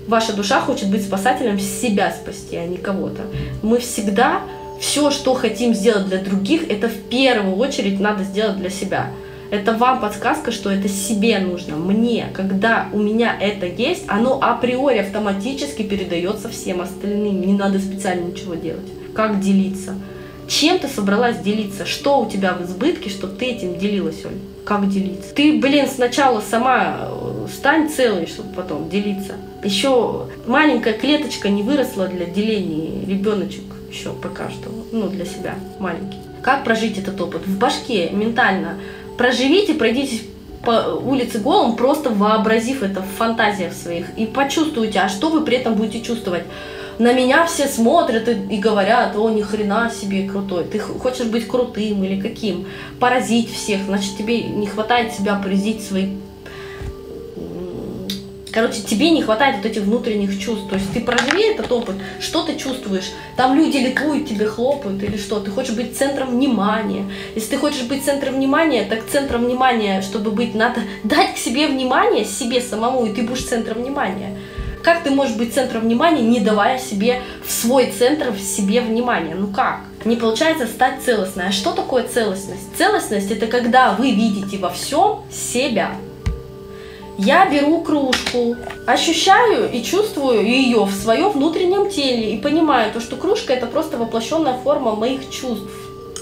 ваша 0.08 0.34
душа 0.34 0.60
хочет 0.60 0.90
быть 0.90 1.04
спасателем, 1.04 1.60
себя 1.60 2.12
спасти, 2.12 2.56
а 2.56 2.66
не 2.66 2.78
кого-то. 2.78 3.24
Мы 3.62 3.80
всегда 3.80 4.42
все, 4.80 5.12
что 5.12 5.34
хотим 5.34 5.74
сделать 5.74 6.08
для 6.08 6.20
других, 6.20 6.70
это 6.70 6.88
в 6.88 7.10
первую 7.10 7.56
очередь 7.58 8.00
надо 8.00 8.24
сделать 8.24 8.58
для 8.58 8.70
себя. 8.70 9.12
Это 9.50 9.74
вам 9.74 10.02
подсказка, 10.02 10.52
что 10.52 10.70
это 10.70 10.90
себе 10.90 11.40
нужно, 11.40 11.76
мне. 11.76 12.28
Когда 12.34 12.88
у 12.92 13.00
меня 13.00 13.36
это 13.40 13.66
есть, 13.66 14.04
оно 14.08 14.40
априори 14.42 15.00
автоматически 15.00 15.84
передается 15.84 16.50
всем 16.50 16.82
остальным. 16.82 17.42
Не 17.42 17.54
надо 17.54 17.80
специально 17.80 18.26
ничего 18.26 18.56
делать. 18.56 18.88
Как 19.14 19.40
делиться? 19.40 19.96
Чем 20.48 20.80
ты 20.80 20.88
собралась 20.88 21.40
делиться? 21.40 21.86
Что 21.86 22.22
у 22.22 22.30
тебя 22.30 22.54
в 22.54 22.64
избытке, 22.64 23.10
чтобы 23.10 23.36
ты 23.36 23.46
этим 23.48 23.78
делилась, 23.78 24.24
Оль? 24.26 24.38
Как 24.66 24.90
делиться? 24.90 25.34
Ты, 25.34 25.60
блин, 25.60 25.88
сначала 25.94 26.42
сама 26.42 26.98
э, 27.02 27.48
стань 27.54 27.90
целой, 27.90 28.28
чтобы 28.28 28.54
потом 28.54 28.90
делиться. 28.90 29.34
Еще 29.64 30.28
маленькая 30.46 30.94
клеточка 30.94 31.50
не 31.50 31.64
выросла 31.64 32.08
для 32.08 32.26
деления 32.26 33.06
ребеночек 33.06 33.64
еще 33.90 34.14
пока 34.14 34.50
что, 34.50 34.70
ну, 34.92 35.08
для 35.10 35.26
себя 35.26 35.56
маленький. 35.80 36.18
Как 36.42 36.64
прожить 36.64 36.98
этот 36.98 37.20
опыт? 37.20 37.46
В 37.46 37.58
башке 37.58 38.10
ментально 38.12 38.76
проживите, 39.18 39.74
пройдитесь 39.74 40.24
по 40.64 41.00
улице 41.02 41.40
голым, 41.40 41.76
просто 41.76 42.10
вообразив 42.10 42.84
это 42.84 43.02
в 43.02 43.18
фантазиях 43.18 43.74
своих 43.74 44.18
и 44.18 44.26
почувствуйте, 44.26 45.00
а 45.00 45.10
что 45.10 45.30
вы 45.30 45.46
при 45.46 45.58
этом 45.58 45.76
будете 45.76 46.02
чувствовать. 46.02 46.44
На 47.00 47.14
меня 47.14 47.46
все 47.46 47.68
смотрят 47.68 48.28
и, 48.28 48.56
и 48.56 48.58
говорят, 48.58 49.16
о, 49.16 49.30
ни 49.30 49.42
хрена 49.42 49.92
себе 49.92 50.28
крутой, 50.28 50.64
ты 50.66 50.80
хочешь 50.80 51.28
быть 51.28 51.48
крутым 51.48 52.04
или 52.04 52.20
каким, 52.20 52.68
поразить 53.00 53.54
всех, 53.54 53.84
значит 53.86 54.18
тебе 54.18 54.42
не 54.42 54.66
хватает 54.66 55.14
себя 55.14 55.36
поразить 55.36 55.86
свои 55.86 56.16
Короче, 58.58 58.82
тебе 58.82 59.12
не 59.12 59.22
хватает 59.22 59.58
вот 59.58 59.68
этих 59.68 59.84
внутренних 59.84 60.40
чувств. 60.40 60.68
То 60.68 60.78
есть 60.78 60.92
ты 60.92 61.00
проживи 61.00 61.44
этот 61.44 61.72
опыт, 61.72 61.94
что 62.20 62.42
ты 62.42 62.56
чувствуешь. 62.56 63.12
Там 63.36 63.56
люди 63.56 63.78
ликуют, 63.78 64.28
тебе 64.28 64.48
хлопают 64.48 65.04
или 65.04 65.16
что. 65.16 65.40
Ты 65.40 65.52
хочешь 65.52 65.76
быть 65.76 65.96
центром 65.96 66.30
внимания. 66.30 67.06
Если 67.36 67.52
ты 67.52 67.58
хочешь 67.58 67.84
быть 67.84 68.04
центром 68.04 68.34
внимания, 68.34 68.84
так 68.86 69.06
центром 69.06 69.46
внимания, 69.46 70.02
чтобы 70.02 70.32
быть, 70.32 70.56
надо 70.56 70.82
дать 71.04 71.36
к 71.36 71.38
себе 71.38 71.68
внимание, 71.68 72.26
себе 72.26 72.60
самому, 72.60 73.06
и 73.06 73.14
ты 73.14 73.22
будешь 73.22 73.46
центром 73.46 73.84
внимания. 73.84 74.36
Как 74.82 75.04
ты 75.04 75.12
можешь 75.12 75.36
быть 75.36 75.54
центром 75.54 75.82
внимания, 75.82 76.24
не 76.24 76.40
давая 76.40 76.80
себе 76.80 77.22
в 77.46 77.52
свой 77.52 77.92
центр, 77.92 78.32
в 78.32 78.40
себе 78.40 78.82
внимания? 78.82 79.36
Ну 79.36 79.50
как? 79.50 79.82
Не 80.04 80.16
получается 80.16 80.66
стать 80.66 81.04
целостной. 81.06 81.50
А 81.50 81.52
что 81.52 81.74
такое 81.74 82.08
целостность? 82.08 82.76
Целостность 82.76 83.30
это 83.30 83.46
когда 83.46 83.92
вы 83.92 84.10
видите 84.10 84.58
во 84.58 84.72
всем 84.72 85.20
себя. 85.32 85.92
Я 87.18 87.50
беру 87.50 87.82
кружку, 87.82 88.56
ощущаю 88.86 89.72
и 89.72 89.84
чувствую 89.84 90.46
ее 90.46 90.84
в 90.86 90.92
своем 90.92 91.32
внутреннем 91.32 91.90
теле 91.90 92.36
и 92.36 92.38
понимаю, 92.38 92.94
то, 92.94 93.00
что 93.00 93.16
кружка 93.16 93.54
это 93.54 93.66
просто 93.66 93.98
воплощенная 93.98 94.60
форма 94.60 94.96
моих 94.96 95.28
чувств, 95.32 95.68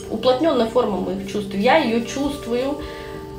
уплотненная 0.10 0.68
форма 0.68 1.02
моих 1.02 1.30
чувств. 1.30 1.54
Я 1.54 1.78
ее 1.80 2.06
чувствую, 2.06 2.78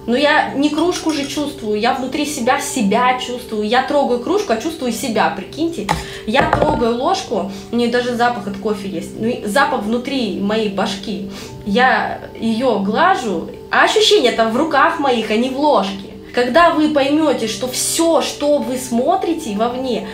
но 0.06 0.16
я 0.16 0.52
не 0.52 0.68
кружку 0.68 1.12
же 1.12 1.26
чувствую, 1.26 1.80
я 1.80 1.94
внутри 1.94 2.26
себя 2.26 2.60
себя 2.60 3.18
чувствую. 3.18 3.66
Я 3.66 3.82
трогаю 3.84 4.20
кружку, 4.20 4.52
а 4.52 4.58
чувствую 4.58 4.92
себя, 4.92 5.32
прикиньте. 5.34 5.86
Я 6.26 6.50
трогаю 6.50 6.96
ложку, 6.96 7.50
у 7.72 7.76
нее 7.76 7.88
даже 7.88 8.14
запах 8.14 8.46
от 8.48 8.58
кофе 8.58 8.88
есть, 8.88 9.18
ну, 9.18 9.32
запах 9.46 9.82
внутри 9.82 10.40
моей 10.40 10.68
башки. 10.68 11.30
Я 11.64 12.20
ее 12.38 12.80
глажу, 12.84 13.48
а 13.70 13.84
ощущения 13.84 14.32
там 14.32 14.52
в 14.52 14.56
руках 14.58 14.98
моих, 14.98 15.30
а 15.30 15.36
не 15.36 15.48
в 15.48 15.58
ложке. 15.58 16.05
Когда 16.36 16.68
вы 16.68 16.90
поймете, 16.90 17.48
что 17.48 17.66
все, 17.66 18.20
что 18.20 18.58
вы 18.58 18.76
смотрите 18.76 19.56
вовне, 19.56 20.06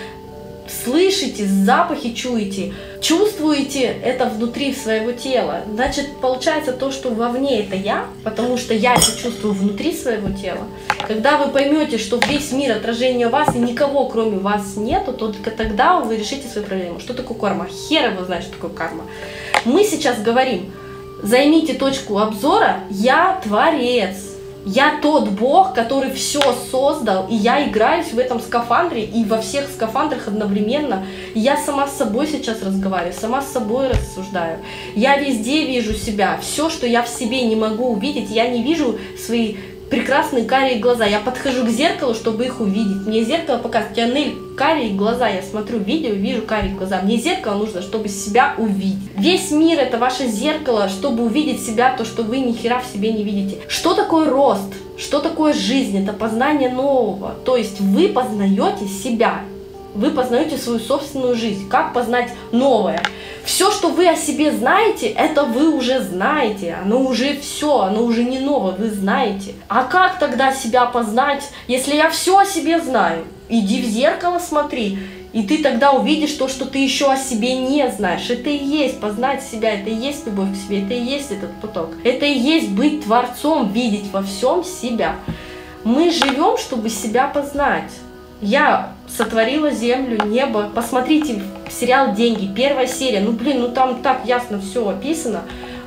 слышите, 0.85 1.45
запахи 1.45 2.15
чуете, 2.15 2.75
чувствуете 3.01 3.97
это 4.05 4.27
внутри 4.27 4.73
своего 4.73 5.11
тела, 5.11 5.63
значит, 5.69 6.07
получается 6.21 6.73
то, 6.75 6.93
что 6.93 7.11
вовне 7.11 7.65
это 7.65 7.75
я, 7.75 8.07
потому 8.23 8.57
что 8.57 8.73
я 8.73 8.95
это 8.95 9.19
чувствую 9.21 9.53
внутри 9.53 9.93
своего 9.93 10.31
тела. 10.31 10.69
Когда 11.09 11.39
вы 11.39 11.51
поймете, 11.51 11.99
что 11.99 12.21
весь 12.29 12.53
мир 12.53 12.77
отражение 12.77 13.27
вас 13.27 13.53
и 13.57 13.59
никого 13.59 14.07
кроме 14.07 14.39
вас 14.39 14.77
нету, 14.77 15.13
то 15.13 15.27
только 15.27 15.51
тогда 15.51 15.99
вы 15.99 16.19
решите 16.19 16.47
свою 16.47 16.65
проблему. 16.65 17.01
Что 17.01 17.15
такое 17.15 17.37
карма? 17.37 17.67
Хер 17.67 18.13
его 18.13 18.25
знает, 18.25 18.45
что 18.45 18.53
такое 18.53 18.71
карма. 18.71 19.03
Мы 19.65 19.83
сейчас 19.83 20.23
говорим, 20.23 20.71
займите 21.25 21.75
точку 21.75 22.19
обзора, 22.19 22.77
я 22.91 23.41
творец. 23.43 24.32
Я 24.65 25.01
тот 25.03 25.29
бог, 25.29 25.75
который 25.75 26.13
все 26.13 26.41
создал, 26.71 27.27
и 27.29 27.35
я 27.35 27.69
играюсь 27.69 28.13
в 28.13 28.19
этом 28.19 28.41
скафандре 28.41 29.05
и 29.05 29.25
во 29.25 29.41
всех 29.41 29.69
скафандрах 29.69 30.29
одновременно. 30.29 31.05
Я 31.35 31.57
сама 31.57 31.89
с 31.89 31.97
собой 31.97 32.29
сейчас 32.29 32.63
разговариваю, 32.63 33.13
сама 33.13 33.43
с 33.43 33.53
собой 33.53 33.89
рассуждаю. 33.89 34.61
Я 34.95 35.17
везде 35.17 35.67
вижу 35.67 35.95
себя. 35.95 36.39
Все, 36.41 36.71
что 36.71 36.87
я 36.87 37.03
в 37.03 37.09
себе 37.09 37.43
не 37.43 37.57
могу 37.57 37.89
увидеть, 37.89 38.31
я 38.31 38.49
не 38.49 38.63
вижу 38.63 38.99
свои 39.19 39.57
прекрасные 39.93 40.45
карие 40.45 40.79
глаза. 40.79 41.05
Я 41.05 41.21
подхожу 41.21 41.67
к 41.67 41.69
зеркалу, 41.69 42.15
чтобы 42.15 42.47
их 42.47 42.61
увидеть. 42.61 43.07
Мне 43.07 43.25
зеркало 43.25 43.59
показывает, 43.59 43.93
у 43.93 43.95
тебя 43.95 44.07
Нель, 44.07 44.35
карие 44.57 44.95
глаза. 44.95 45.29
Я 45.29 45.43
смотрю 45.43 45.81
видео, 45.81 46.15
вижу 46.15 46.41
карие 46.41 46.75
глаза. 46.75 47.03
Мне 47.03 47.19
зеркало 47.19 47.59
нужно, 47.59 47.83
чтобы 47.83 48.09
себя 48.09 48.55
увидеть. 48.57 48.97
Весь 49.19 49.51
мир 49.51 49.79
это 49.79 49.99
ваше 49.99 50.29
зеркало, 50.29 50.89
чтобы 50.89 51.25
увидеть 51.25 51.63
себя, 51.63 51.95
то, 51.95 52.07
что 52.07 52.23
вы 52.23 52.39
ни 52.39 52.53
хера 52.53 52.81
в 52.81 52.87
себе 52.91 53.13
не 53.13 53.23
видите. 53.23 53.59
Что 53.69 53.93
такое 53.93 54.31
рост? 54.31 54.73
Что 54.97 55.21
такое 55.21 55.53
жизнь? 55.53 56.03
Это 56.03 56.15
познание 56.15 56.71
нового. 56.71 57.35
То 57.45 57.59
есть 57.59 57.79
вы 57.81 58.09
познаете 58.09 58.87
себя 58.87 59.43
вы 59.95 60.11
познаете 60.11 60.57
свою 60.57 60.79
собственную 60.79 61.37
жизнь. 61.37 61.69
Как 61.69 61.93
познать 61.93 62.31
новое? 62.51 63.03
Все, 63.45 63.71
что 63.71 63.89
вы 63.89 64.09
о 64.09 64.17
себе 64.17 64.53
знаете, 64.53 65.09
это 65.09 65.45
вы 65.45 65.75
уже 65.75 66.01
знаете. 66.01 66.77
Оно 66.83 67.01
уже 67.01 67.37
все, 67.37 67.81
оно 67.81 68.05
уже 68.05 68.25
не 68.25 68.39
новое, 68.39 68.73
вы 68.73 68.91
знаете. 68.91 69.55
А 69.69 69.85
как 69.85 70.19
тогда 70.19 70.53
себя 70.53 70.87
познать, 70.87 71.51
если 71.67 71.95
я 71.95 72.11
все 72.11 72.39
о 72.39 72.45
себе 72.45 72.81
знаю? 72.81 73.25
Иди 73.49 73.83
в 73.83 73.85
зеркало 73.85 74.39
смотри, 74.39 74.99
и 75.33 75.43
ты 75.43 75.63
тогда 75.63 75.93
увидишь 75.93 76.33
то, 76.33 76.47
что 76.49 76.67
ты 76.67 76.79
еще 76.79 77.11
о 77.11 77.17
себе 77.17 77.57
не 77.57 77.91
знаешь. 77.91 78.29
Это 78.31 78.51
и 78.51 78.65
есть 78.65 79.01
познать 79.01 79.43
себя, 79.43 79.75
это 79.75 79.91
и 79.91 79.95
есть 79.95 80.27
любовь 80.27 80.53
к 80.53 80.57
себе, 80.57 80.83
это 80.83 80.95
и 80.95 81.03
есть 81.03 81.31
этот 81.31 81.53
поток. 81.61 81.91
Это 82.05 82.27
и 82.27 82.39
есть 82.39 82.69
быть 82.69 83.05
творцом, 83.05 83.73
видеть 83.73 84.13
во 84.13 84.23
всем 84.23 84.63
себя. 84.63 85.17
Мы 85.85 86.11
живем, 86.11 86.59
чтобы 86.59 86.91
себя 86.91 87.27
познать. 87.27 87.91
Я 88.43 88.95
сотворила 89.09 89.71
землю, 89.71 90.25
небо. 90.27 90.69
Посмотрите 90.75 91.41
сериал 91.71 92.13
«Деньги», 92.13 92.53
первая 92.53 92.89
серия. 92.89 93.21
Ну, 93.21 93.31
блин, 93.31 93.61
ну 93.61 93.69
там 93.69 94.03
так 94.03 94.23
ясно 94.25 94.61
все 94.61 94.87
описано. 94.89 95.43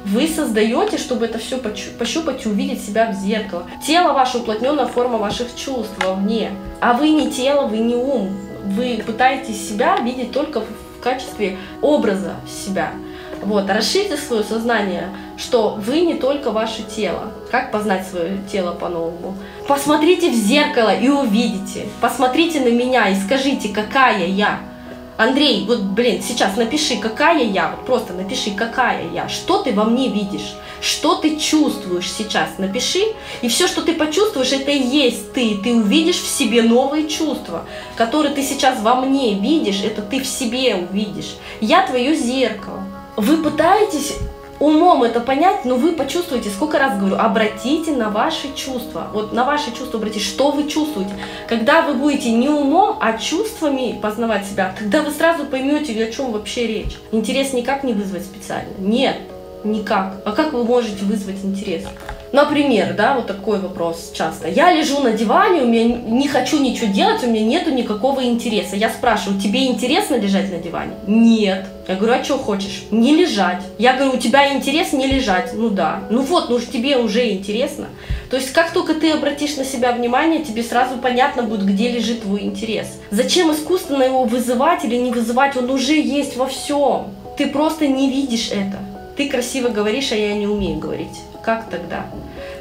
Вы 0.06 0.28
создаете, 0.28 0.98
чтобы 0.98 1.26
это 1.26 1.38
все 1.38 1.58
пощупать 1.58 2.46
и 2.46 2.48
увидеть 2.48 2.82
себя 2.82 3.12
в 3.12 3.16
зеркало. 3.16 3.64
Тело 3.86 4.14
ваше 4.14 4.38
уплотненная 4.38 4.86
форма 4.86 5.18
ваших 5.18 5.54
чувств 5.56 5.94
вовне. 6.02 6.52
А 6.80 6.94
вы 6.94 7.10
не 7.10 7.30
тело, 7.30 7.68
вы 7.68 7.80
не 7.80 7.96
ум. 7.96 8.34
Вы 8.64 9.04
пытаетесь 9.06 9.68
себя 9.68 9.98
видеть 9.98 10.32
только 10.32 10.62
в 10.62 11.02
качестве 11.02 11.58
образа 11.82 12.36
себя. 12.48 12.94
Вот, 13.46 13.70
расширьте 13.70 14.18
свое 14.18 14.44
сознание, 14.44 15.16
что 15.38 15.76
вы 15.78 16.02
не 16.02 16.16
только 16.16 16.50
ваше 16.50 16.82
тело. 16.82 17.32
Как 17.52 17.72
познать 17.72 18.08
свое 18.08 18.40
тело 18.52 18.72
по-новому? 18.72 19.38
Посмотрите 19.68 20.32
в 20.32 20.34
зеркало 20.34 20.96
и 20.96 21.10
увидите. 21.10 21.86
Посмотрите 22.02 22.60
на 22.60 22.70
меня 22.70 23.08
и 23.10 23.16
скажите, 23.16 23.70
какая 23.70 24.26
я. 24.26 24.62
Андрей, 25.18 25.64
вот, 25.68 25.80
блин, 25.80 26.24
сейчас 26.24 26.58
напиши, 26.58 26.98
какая 26.98 27.44
я, 27.44 27.70
вот 27.70 27.86
просто 27.86 28.14
напиши, 28.14 28.52
какая 28.52 29.10
я, 29.14 29.30
что 29.30 29.62
ты 29.62 29.72
во 29.72 29.86
мне 29.86 30.10
видишь, 30.10 30.56
что 30.82 31.16
ты 31.16 31.38
чувствуешь 31.38 32.12
сейчас, 32.12 32.58
напиши, 32.58 33.02
и 33.42 33.48
все, 33.48 33.68
что 33.68 33.82
ты 33.82 33.94
почувствуешь, 33.94 34.52
это 34.52 34.72
и 34.72 34.82
есть 34.82 35.32
ты, 35.32 35.58
ты 35.64 35.74
увидишь 35.74 36.20
в 36.20 36.28
себе 36.28 36.64
новые 36.64 37.08
чувства, 37.08 37.66
которые 37.96 38.36
ты 38.36 38.44
сейчас 38.44 38.82
во 38.82 38.96
мне 38.96 39.36
видишь, 39.36 39.84
это 39.84 40.02
ты 40.02 40.20
в 40.20 40.28
себе 40.28 40.76
увидишь. 40.76 41.36
Я 41.62 41.88
твое 41.88 42.14
зеркало, 42.14 42.84
вы 43.18 43.38
пытаетесь 43.38 44.18
умом 44.60 45.04
это 45.04 45.20
понять, 45.20 45.66
но 45.66 45.76
вы 45.76 45.94
почувствуете, 45.94 46.50
сколько 46.50 46.80
раз 46.80 46.98
говорю, 46.98 47.18
обратите 47.18 47.92
на 47.92 48.10
ваши 48.10 48.54
чувства. 48.56 49.08
Вот 49.14 49.34
на 49.34 49.44
ваши 49.44 49.72
чувства 49.76 50.00
обратите, 50.00 50.24
что 50.24 50.52
вы 50.52 50.68
чувствуете. 50.68 51.12
Когда 51.48 51.82
вы 51.82 51.94
будете 51.94 52.32
не 52.32 52.50
умом, 52.50 52.98
а 53.02 53.18
чувствами 53.18 54.00
познавать 54.02 54.46
себя, 54.46 54.74
тогда 54.78 55.02
вы 55.02 55.12
сразу 55.12 55.46
поймете, 55.46 56.04
о 56.04 56.12
чем 56.12 56.32
вообще 56.32 56.68
речь. 56.68 56.98
Интерес 57.12 57.54
никак 57.54 57.84
не 57.84 57.94
вызвать 57.94 58.24
специально. 58.24 58.72
Нет, 58.80 59.18
никак. 59.66 60.22
А 60.26 60.32
как 60.32 60.54
вы 60.54 60.64
можете 60.64 61.04
вызвать 61.06 61.44
интерес? 61.44 61.84
Например, 62.36 62.94
да, 62.94 63.16
вот 63.16 63.28
такой 63.28 63.60
вопрос 63.60 64.12
часто. 64.14 64.50
Я 64.50 64.74
лежу 64.74 65.00
на 65.00 65.14
диване, 65.14 65.62
у 65.62 65.68
меня 65.68 65.86
не 65.86 66.28
хочу 66.28 66.60
ничего 66.60 66.92
делать, 66.92 67.24
у 67.24 67.28
меня 67.28 67.46
нету 67.46 67.72
никакого 67.72 68.26
интереса. 68.26 68.76
Я 68.76 68.90
спрашиваю, 68.90 69.40
тебе 69.40 69.68
интересно 69.68 70.16
лежать 70.16 70.52
на 70.52 70.58
диване? 70.58 70.96
Нет. 71.08 71.66
Я 71.88 71.96
говорю, 71.96 72.20
а 72.20 72.24
что 72.24 72.38
хочешь? 72.38 72.84
Не 72.92 73.16
лежать. 73.16 73.62
Я 73.78 73.94
говорю, 73.94 74.18
у 74.18 74.20
тебя 74.20 74.54
интерес 74.54 74.92
не 74.92 75.08
лежать? 75.08 75.52
Ну 75.54 75.70
да. 75.70 76.04
Ну 76.10 76.24
вот, 76.24 76.50
ну 76.50 76.60
тебе 76.60 76.98
уже 76.98 77.32
интересно. 77.32 77.86
То 78.30 78.36
есть 78.36 78.52
как 78.52 78.72
только 78.72 78.96
ты 78.96 79.12
обратишь 79.12 79.56
на 79.56 79.64
себя 79.64 79.94
внимание, 79.94 80.44
тебе 80.44 80.62
сразу 80.64 80.98
понятно 80.98 81.44
будет, 81.44 81.66
где 81.66 81.90
лежит 81.90 82.24
твой 82.24 82.42
интерес. 82.42 82.88
Зачем 83.12 83.54
искусственно 83.54 84.04
его 84.04 84.26
вызывать 84.26 84.84
или 84.84 84.98
не 84.98 85.12
вызывать? 85.12 85.56
Он 85.56 85.70
уже 85.70 85.94
есть 85.94 86.36
во 86.36 86.48
всем. 86.48 87.14
Ты 87.38 87.48
просто 87.48 87.88
не 87.88 88.10
видишь 88.10 88.52
это. 88.52 88.95
Ты 89.16 89.30
красиво 89.30 89.70
говоришь, 89.70 90.12
а 90.12 90.16
я 90.16 90.34
не 90.34 90.48
умею 90.48 90.78
говорить. 90.78 91.22
Как 91.42 91.70
тогда? 91.70 92.06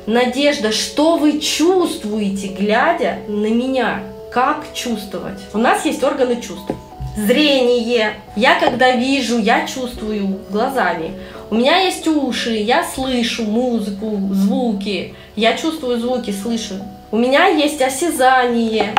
Надежда, 0.06 0.70
что 0.70 1.16
вы 1.16 1.40
чувствуете, 1.40 2.48
глядя 2.48 3.18
на 3.26 3.46
меня? 3.46 4.02
Как 4.30 4.64
чувствовать? 4.72 5.40
У 5.52 5.58
нас 5.58 5.84
есть 5.84 6.02
органы 6.02 6.36
чувств. 6.36 6.70
Зрение. 7.16 8.14
Я 8.36 8.58
когда 8.58 8.92
вижу, 8.92 9.38
я 9.38 9.66
чувствую 9.66 10.40
глазами. 10.50 11.12
У 11.50 11.54
меня 11.54 11.78
есть 11.78 12.06
уши, 12.06 12.50
я 12.50 12.84
слышу 12.84 13.44
музыку, 13.44 14.20
звуки. 14.32 15.14
Я 15.36 15.56
чувствую 15.56 15.98
звуки, 15.98 16.32
слышу. 16.32 16.74
У 17.10 17.16
меня 17.16 17.46
есть 17.46 17.80
осязание. 17.80 18.94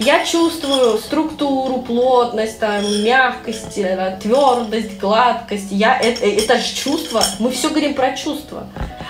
Я 0.00 0.24
чувствую 0.24 0.98
структуру, 0.98 1.82
плотность, 1.82 2.58
там, 2.60 2.84
мягкость, 3.02 3.78
э, 3.78 4.18
твердость, 4.20 4.98
гладкость. 4.98 5.70
Я, 5.70 5.98
это, 5.98 6.26
это 6.26 6.58
же 6.58 6.74
чувство. 6.74 7.22
Мы 7.38 7.50
все 7.50 7.70
говорим 7.70 7.94
про 7.94 8.16
чувства. 8.16 8.66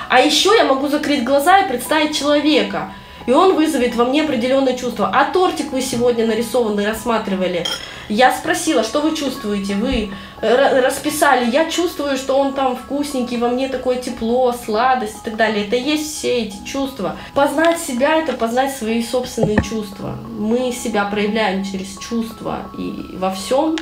А 0.09 0.20
еще 0.20 0.55
я 0.57 0.64
могу 0.64 0.88
закрыть 0.88 1.25
глаза 1.25 1.59
и 1.59 1.68
представить 1.68 2.16
человека. 2.16 2.92
И 3.26 3.32
он 3.32 3.54
вызовет 3.54 3.94
во 3.94 4.04
мне 4.04 4.22
определенное 4.22 4.74
чувство. 4.74 5.10
А 5.12 5.24
тортик 5.32 5.72
вы 5.72 5.82
сегодня 5.82 6.26
нарисованный 6.26 6.86
рассматривали. 6.86 7.64
Я 8.08 8.32
спросила, 8.32 8.84
что 8.84 9.00
вы 9.00 9.16
чувствуете? 9.16 9.74
Вы 9.74 10.12
расписали, 10.40 11.50
я 11.50 11.68
чувствую, 11.68 12.16
что 12.16 12.38
он 12.38 12.52
там 12.54 12.76
вкусненький, 12.76 13.36
во 13.36 13.48
мне 13.48 13.68
такое 13.68 13.96
тепло, 13.96 14.52
сладость 14.52 15.16
и 15.16 15.24
так 15.24 15.36
далее. 15.36 15.66
Это 15.66 15.74
есть 15.74 16.16
все 16.16 16.42
эти 16.42 16.64
чувства. 16.64 17.16
Познать 17.34 17.80
себя– 17.80 18.16
это 18.18 18.32
познать 18.32 18.76
свои 18.76 19.02
собственные 19.02 19.60
чувства. 19.62 20.16
Мы 20.38 20.72
себя 20.72 21.04
проявляем 21.06 21.64
через 21.64 21.98
чувства, 21.98 22.70
и 22.78 23.16
во 23.16 23.32
всем, 23.32 23.76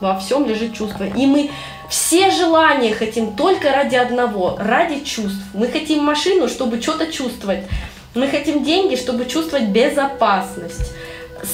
во 0.00 0.16
всем 0.18 0.46
лежит 0.46 0.74
чувство. 0.74 1.04
И 1.04 1.26
мы 1.26 1.50
все 1.88 2.30
желания 2.30 2.94
хотим 2.94 3.34
только 3.34 3.72
ради 3.72 3.96
одного, 3.96 4.56
ради 4.60 5.00
чувств. 5.00 5.42
Мы 5.54 5.66
хотим 5.66 6.04
машину, 6.04 6.46
чтобы 6.46 6.80
что-то 6.80 7.10
чувствовать. 7.10 7.64
Мы 8.14 8.26
хотим 8.26 8.64
деньги, 8.64 8.96
чтобы 8.96 9.26
чувствовать 9.26 9.68
безопасность, 9.68 10.92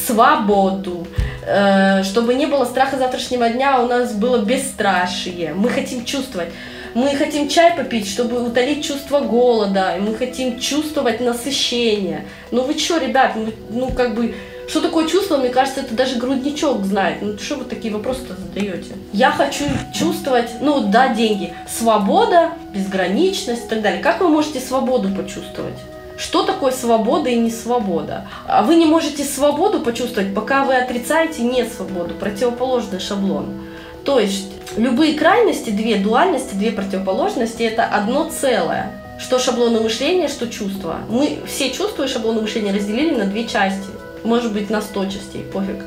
свободу, 0.07 1.07
э, 1.47 2.03
чтобы 2.03 2.35
не 2.35 2.47
было 2.47 2.64
страха 2.64 2.97
завтрашнего 2.97 3.49
дня, 3.51 3.81
у 3.83 3.87
нас 3.87 4.14
было 4.14 4.38
бесстрашие. 4.38 5.53
Мы 5.55 5.69
хотим 5.69 6.05
чувствовать. 6.05 6.49
Мы 6.95 7.14
хотим 7.14 7.51
чай 7.51 7.77
попить, 7.77 8.09
чтобы 8.09 8.42
утолить 8.42 8.83
чувство 8.83 9.21
голода. 9.21 9.97
Мы 10.01 10.14
хотим 10.14 10.59
чувствовать 10.59 11.21
насыщение. 11.21 12.25
Ну 12.51 12.62
вы 12.62 12.79
что, 12.79 12.97
ребят, 12.97 13.33
ну, 13.37 13.53
ну 13.69 13.90
как 13.92 14.14
бы 14.14 14.35
что 14.66 14.81
такое 14.81 15.07
чувство, 15.07 15.37
мне 15.37 15.51
кажется, 15.51 15.81
это 15.81 15.95
даже 15.95 16.16
грудничок 16.16 16.85
знает. 16.85 17.19
Ну 17.21 17.38
что 17.38 17.57
вы 17.57 17.64
такие 17.66 17.92
вопросы-то 17.92 18.35
задаете? 18.35 18.95
Я 19.12 19.31
хочу 19.31 19.64
чувствовать, 19.95 20.51
ну 20.62 20.88
да, 20.88 21.14
деньги, 21.14 21.53
свобода, 21.69 22.51
безграничность 22.75 23.66
и 23.66 23.69
так 23.69 23.83
далее. 23.83 24.03
Как 24.03 24.21
вы 24.21 24.29
можете 24.29 24.59
свободу 24.59 25.11
почувствовать? 25.11 25.77
Что 26.16 26.44
такое 26.44 26.72
свобода 26.72 27.29
и 27.29 27.37
не 27.37 27.50
свобода? 27.50 28.26
А 28.46 28.62
вы 28.62 28.76
не 28.76 28.87
можете 28.87 29.24
свободу 29.24 29.81
почувствовать, 29.81 30.35
пока 30.35 30.64
вы 30.64 30.76
отрицаете 30.76 31.42
не 31.42 31.64
свободу, 31.64 32.14
противоположный 32.14 33.00
шаблон. 33.00 33.52
То 34.05 34.18
есть 34.18 34.52
любые 34.76 35.14
крайности, 35.14 35.70
две 35.70 35.96
дуальности, 35.96 36.55
две 36.55 36.72
противоположности– 36.72 37.62
это 37.64 37.85
одно 37.85 38.31
целое. 38.31 38.92
Что 39.18 39.38
шаблоны 39.38 39.81
мышления, 39.81 40.29
что 40.29 40.46
чувства. 40.46 40.98
Мы 41.09 41.38
все 41.46 41.70
чувства 41.70 42.05
и 42.05 42.09
шаблоны 42.09 42.42
мышления 42.42 42.72
разделили 42.72 43.14
на 43.14 43.24
две 43.24 43.46
части 43.46 43.88
может 44.26 44.52
быть 44.52 44.68
на 44.68 44.83
100 44.83 45.07
частей, 45.07 45.42
пофиг, 45.42 45.85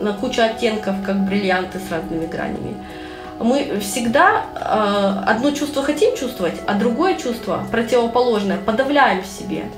на 0.00 0.12
кучу 0.12 0.42
оттенков, 0.42 0.96
как 1.04 1.26
бриллианты 1.26 1.80
с 1.80 1.90
разными 1.90 2.26
гранями. 2.26 2.76
Мы 3.40 3.78
всегда 3.80 4.42
э, 4.54 5.30
одно 5.30 5.52
чувство 5.52 5.82
хотим 5.82 6.16
чувствовать, 6.16 6.54
а 6.66 6.74
другое 6.74 7.16
чувство, 7.16 7.64
противоположное, 7.70 8.58
подавляем 8.58 9.22
в 9.22 9.26
себе. 9.26 9.70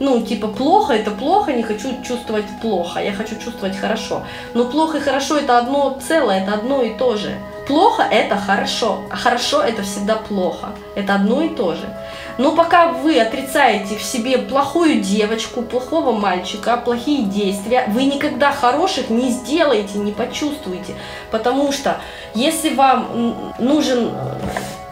Ну, 0.00 0.22
типа, 0.22 0.46
плохо 0.46 0.92
это 0.92 1.10
плохо, 1.10 1.52
не 1.52 1.64
хочу 1.64 1.88
чувствовать 2.06 2.44
плохо, 2.62 3.00
я 3.00 3.12
хочу 3.12 3.34
чувствовать 3.34 3.76
хорошо. 3.76 4.22
Но 4.54 4.64
плохо 4.66 4.98
и 4.98 5.00
хорошо 5.00 5.38
это 5.38 5.58
одно 5.58 5.98
целое, 6.06 6.42
это 6.42 6.54
одно 6.54 6.82
и 6.82 6.96
то 6.96 7.16
же. 7.16 7.34
Плохо 7.66 8.02
это 8.02 8.36
хорошо, 8.36 9.00
а 9.10 9.16
хорошо 9.16 9.60
это 9.60 9.82
всегда 9.82 10.14
плохо. 10.14 10.68
Это 10.94 11.14
одно 11.14 11.42
и 11.42 11.48
то 11.48 11.74
же. 11.74 11.84
Но 12.38 12.52
пока 12.52 12.88
вы 12.88 13.20
отрицаете 13.20 13.96
в 13.96 14.02
себе 14.02 14.38
плохую 14.38 15.00
девочку, 15.00 15.62
плохого 15.62 16.12
мальчика, 16.12 16.76
плохие 16.76 17.24
действия, 17.24 17.84
вы 17.88 18.04
никогда 18.04 18.52
хороших 18.52 19.10
не 19.10 19.30
сделаете, 19.30 19.98
не 19.98 20.12
почувствуете. 20.12 20.94
Потому 21.32 21.72
что 21.72 22.00
если 22.34 22.74
вам 22.74 23.52
нужен, 23.58 24.12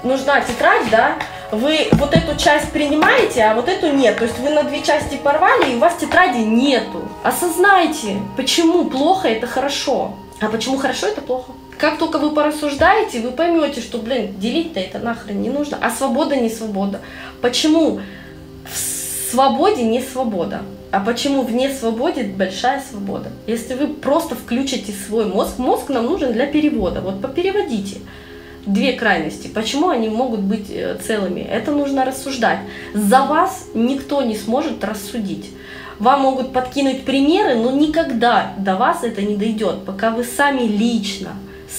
нужна 0.03 0.41
тетрадь, 0.41 0.91
да, 0.91 1.15
вы 1.53 1.87
вот 1.93 2.17
эту 2.17 2.37
часть 2.37 2.73
принимаете, 2.73 3.45
а 3.45 3.55
вот 3.55 3.69
эту 3.69 3.93
нет. 3.93 4.19
То 4.19 4.25
есть 4.25 4.39
вы 4.41 4.51
на 4.51 4.65
две 4.65 4.83
части 4.83 5.15
порвали, 5.17 5.71
и 5.71 5.77
у 5.77 5.79
вас 5.79 5.95
тетради 5.95 6.39
нету. 6.39 7.03
Осознайте, 7.23 8.21
почему 8.37 8.87
плохо 8.87 9.29
это 9.29 9.47
хорошо, 9.47 10.15
а 10.41 10.49
почему 10.49 10.79
хорошо 10.79 11.07
это 11.07 11.21
плохо. 11.21 11.53
Как 11.79 11.99
только 11.99 12.19
вы 12.19 12.31
порассуждаете, 12.31 13.21
вы 13.21 13.31
поймете, 13.33 13.81
что, 13.81 13.99
блин, 13.99 14.35
делить-то 14.39 14.81
это 14.81 14.99
нахрен 14.99 15.43
не 15.43 15.51
нужно. 15.51 15.79
А 15.81 15.91
свобода 15.91 16.37
не 16.37 16.49
свобода. 16.49 17.01
Почему 17.43 18.01
в 18.65 19.31
свободе 19.31 19.83
не 19.83 20.01
свобода? 20.01 20.63
А 20.93 21.01
почему 21.01 21.43
в 21.43 21.53
несвободе 21.53 22.23
большая 22.23 22.81
свобода? 22.81 23.31
Если 23.47 23.75
вы 23.75 23.89
просто 23.89 24.35
включите 24.35 24.93
свой 24.93 25.27
мозг, 25.27 25.59
мозг 25.59 25.91
нам 25.91 26.07
нужен 26.07 26.33
для 26.33 26.47
перевода. 26.47 27.01
Вот 27.01 27.21
попереводите 27.21 27.99
две 28.65 28.93
крайности. 28.93 29.49
Почему 29.49 29.89
они 29.89 30.09
могут 30.09 30.41
быть 30.41 30.71
э, 30.71 30.97
целыми? 31.05 31.41
Это 31.41 31.73
нужно 31.73 32.05
рассуждать. 32.05 32.61
За 32.95 33.23
вас 33.23 33.67
никто 33.75 34.23
не 34.23 34.37
сможет 34.37 34.83
рассудить. 34.85 35.51
Вам 35.99 36.23
могут 36.23 36.53
подкинуть 36.53 37.05
примеры, 37.05 37.57
но 37.57 37.71
никогда 37.71 38.53
до 38.59 38.77
вас 38.77 39.03
это 39.03 39.23
не 39.23 39.37
дойдет, 39.37 39.85
пока 39.85 40.11
вы 40.11 40.25
сами 40.25 40.63
лично, 40.63 41.31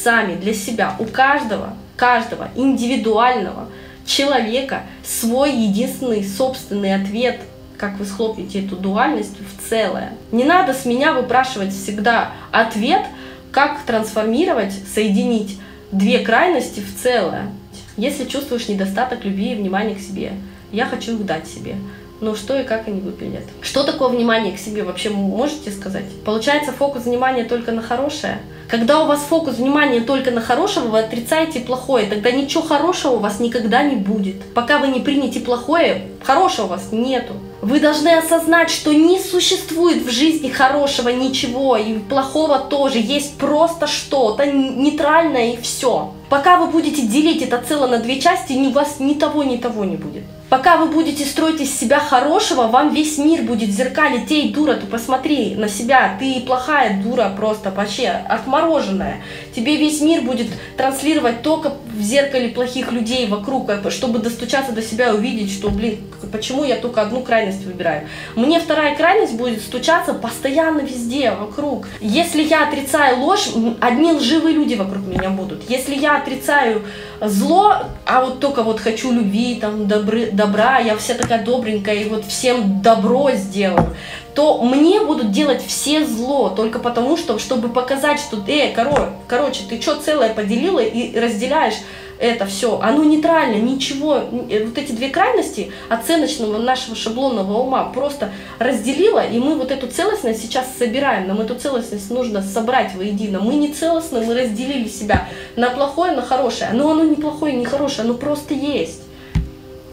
сами 0.04 0.36
для 0.36 0.54
себя, 0.54 0.96
у 1.00 1.06
каждого, 1.06 1.74
каждого 1.96 2.50
индивидуального 2.56 3.68
человека 4.06 4.84
свой 5.04 5.52
единственный 5.52 6.24
собственный 6.24 6.96
ответ, 6.96 7.40
как 7.78 7.98
вы 8.00 8.06
схлопнете 8.06 8.66
эту 8.66 8.76
дуальность 8.76 9.36
в 9.40 9.70
целое. 9.70 10.14
Не 10.32 10.44
надо 10.44 10.74
с 10.74 10.86
меня 10.86 11.14
выпрашивать 11.14 11.74
всегда 11.74 12.32
ответ, 12.52 13.06
как 13.52 13.82
трансформировать, 13.84 14.74
соединить 14.94 15.60
две 15.92 16.20
крайности 16.20 16.80
в 16.80 17.02
целое. 17.02 17.50
Если 17.98 18.26
чувствуешь 18.26 18.68
недостаток 18.68 19.26
любви 19.26 19.54
и 19.54 19.56
внимания 19.56 19.96
к 19.96 20.00
себе, 20.00 20.34
я 20.72 20.86
хочу 20.86 21.16
их 21.16 21.26
дать 21.26 21.48
себе. 21.48 21.76
Но 22.20 22.36
что 22.36 22.60
и 22.60 22.64
как 22.64 22.88
они 22.88 23.02
выглядят? 23.02 23.44
Что 23.62 23.84
такое 23.84 24.10
внимание 24.10 24.56
к 24.56 24.60
себе 24.60 24.84
вообще 24.84 25.10
можете 25.10 25.72
сказать? 25.72 26.06
Получается 26.26 26.72
фокус 26.72 27.04
внимания 27.04 27.44
только 27.44 27.72
на 27.72 27.82
хорошее– 27.82 28.40
когда 28.70 29.02
у 29.02 29.08
вас 29.08 29.22
фокус 29.22 29.56
внимания 29.56 30.02
только 30.02 30.30
на 30.30 30.42
хорошего, 30.42 30.88
вы 30.88 31.00
отрицаете 31.00 31.62
плохое, 31.62 32.06
тогда 32.06 32.32
ничего 32.32 32.62
хорошего 32.62 33.14
у 33.14 33.20
вас 33.20 33.40
никогда 33.40 33.82
не 33.84 33.96
будет. 33.96 34.44
Пока 34.54 34.78
вы 34.80 34.90
не 34.90 35.00
примете 35.00 35.40
плохое, 35.40 36.10
хорошего 36.22 36.66
у 36.66 36.70
вас 36.70 36.90
нету. 36.92 37.34
Вы 37.62 37.80
должны 37.80 38.10
осознать, 38.10 38.70
что 38.70 38.94
не 38.94 39.20
существует 39.20 40.04
в 40.04 40.12
жизни 40.12 40.50
хорошего 40.50 41.10
ничего, 41.10 41.78
и 41.78 41.98
плохого 41.98 42.60
тоже. 42.60 42.98
Есть 42.98 43.38
просто 43.38 43.88
что-то 43.88 44.46
нейтральное 44.46 45.54
и 45.54 45.62
все. 45.62 46.14
Пока 46.30 46.58
вы 46.58 46.68
будете 46.68 47.04
делить 47.04 47.42
это 47.42 47.64
целое 47.66 47.88
на 47.90 48.00
две 48.00 48.20
части, 48.20 48.52
у 48.52 48.72
вас 48.72 49.00
ни 49.00 49.14
того, 49.14 49.44
ни 49.44 49.56
того 49.56 49.86
не 49.86 49.96
будет. 49.96 50.24
Пока 50.50 50.78
вы 50.78 50.86
будете 50.86 51.26
строить 51.26 51.60
из 51.60 51.78
себя 51.78 52.00
хорошего, 52.00 52.68
вам 52.68 52.94
весь 52.94 53.18
мир 53.18 53.42
будет 53.42 53.70
зеркалить. 53.70 54.32
Эй, 54.32 54.54
дура, 54.54 54.76
ты 54.76 54.88
посмотри 54.88 55.56
на 55.56 55.68
себя, 55.68 56.16
ты 56.20 56.40
плохая 56.40 57.02
дура 57.04 57.34
просто, 57.36 57.70
вообще 57.70 58.08
отмороженная. 58.08 59.22
Тебе 59.54 59.76
весь 59.76 60.00
мир 60.00 60.22
будет 60.22 60.48
транслировать 60.78 61.42
только 61.42 61.74
в 61.94 62.02
зеркале 62.02 62.48
плохих 62.48 62.94
людей 62.94 63.28
вокруг, 63.28 63.70
чтобы 63.90 64.20
достучаться 64.20 64.72
до 64.72 64.82
себя 64.82 65.10
и 65.10 65.18
увидеть, 65.18 65.52
что, 65.52 65.70
блин, 65.70 66.00
почему 66.32 66.64
я 66.64 66.78
только 66.78 67.02
одну 67.02 67.22
крайность 67.22 67.66
выбираю. 67.66 68.08
Мне 68.36 68.62
вторая 68.62 68.96
крайность 68.96 69.34
будет 69.34 69.62
стучаться 69.62 70.14
постоянно 70.14 70.80
везде, 70.80 71.32
вокруг. 71.32 71.88
Если 72.00 72.44
я 72.44 72.68
отрицаю 72.68 73.20
ложь, 73.20 73.50
одни 73.82 74.14
лживые 74.14 74.56
люди 74.56 74.76
вокруг 74.76 75.06
меня 75.08 75.30
будут. 75.30 75.70
Если 75.70 75.96
я 75.96 76.18
отрицаю 76.18 76.84
зло, 77.20 77.78
а 78.06 78.24
вот 78.24 78.40
только 78.40 78.64
вот 78.64 78.80
хочу 78.80 79.12
любви, 79.12 79.56
там, 79.56 79.88
добры, 79.88 80.30
добра, 80.38 80.80
я 80.80 80.96
вся 80.96 81.16
такая 81.16 81.44
добренькая, 81.44 81.96
и 81.96 82.08
вот 82.08 82.24
всем 82.26 82.82
добро 82.82 83.32
сделаю, 83.32 83.96
то 84.34 84.62
мне 84.62 85.02
будут 85.02 85.32
делать 85.32 85.66
все 85.66 86.06
зло, 86.06 86.50
только 86.50 86.80
потому 86.80 87.18
что, 87.18 87.40
чтобы 87.40 87.68
показать, 87.68 88.20
что, 88.20 88.42
э, 88.48 88.72
коро, 88.74 89.10
короче, 89.28 89.64
ты 89.68 89.82
что 89.82 89.96
целое 89.96 90.34
поделила 90.34 90.80
и 90.80 91.20
разделяешь 91.20 91.76
это 92.20 92.46
все, 92.46 92.80
оно 92.80 93.04
нейтрально, 93.04 93.56
ничего, 93.56 94.16
э, 94.50 94.66
вот 94.66 94.78
эти 94.78 94.92
две 94.92 95.10
крайности 95.10 95.72
оценочного 95.90 96.58
нашего 96.58 96.96
шаблонного 96.96 97.58
ума 97.60 97.86
просто 97.86 98.32
разделила, 98.60 99.26
и 99.26 99.40
мы 99.40 99.56
вот 99.56 99.72
эту 99.72 99.88
целостность 99.88 100.42
сейчас 100.42 100.68
собираем, 100.78 101.28
нам 101.28 101.42
эту 101.42 101.56
целостность 101.56 102.10
нужно 102.10 102.42
собрать 102.42 102.96
воедино. 102.96 103.40
Мы 103.40 103.56
не 103.56 103.72
целостны, 103.72 104.22
мы 104.22 104.34
разделили 104.34 104.88
себя 104.88 105.28
на 105.56 105.70
плохое, 105.70 106.14
на 106.14 106.22
хорошее, 106.22 106.72
но 106.74 106.92
оно 106.92 107.04
не 107.04 107.16
плохое, 107.16 107.54
не 107.54 107.66
хорошее, 107.66 108.06
оно 108.06 108.14
просто 108.16 108.54
есть. 108.54 109.07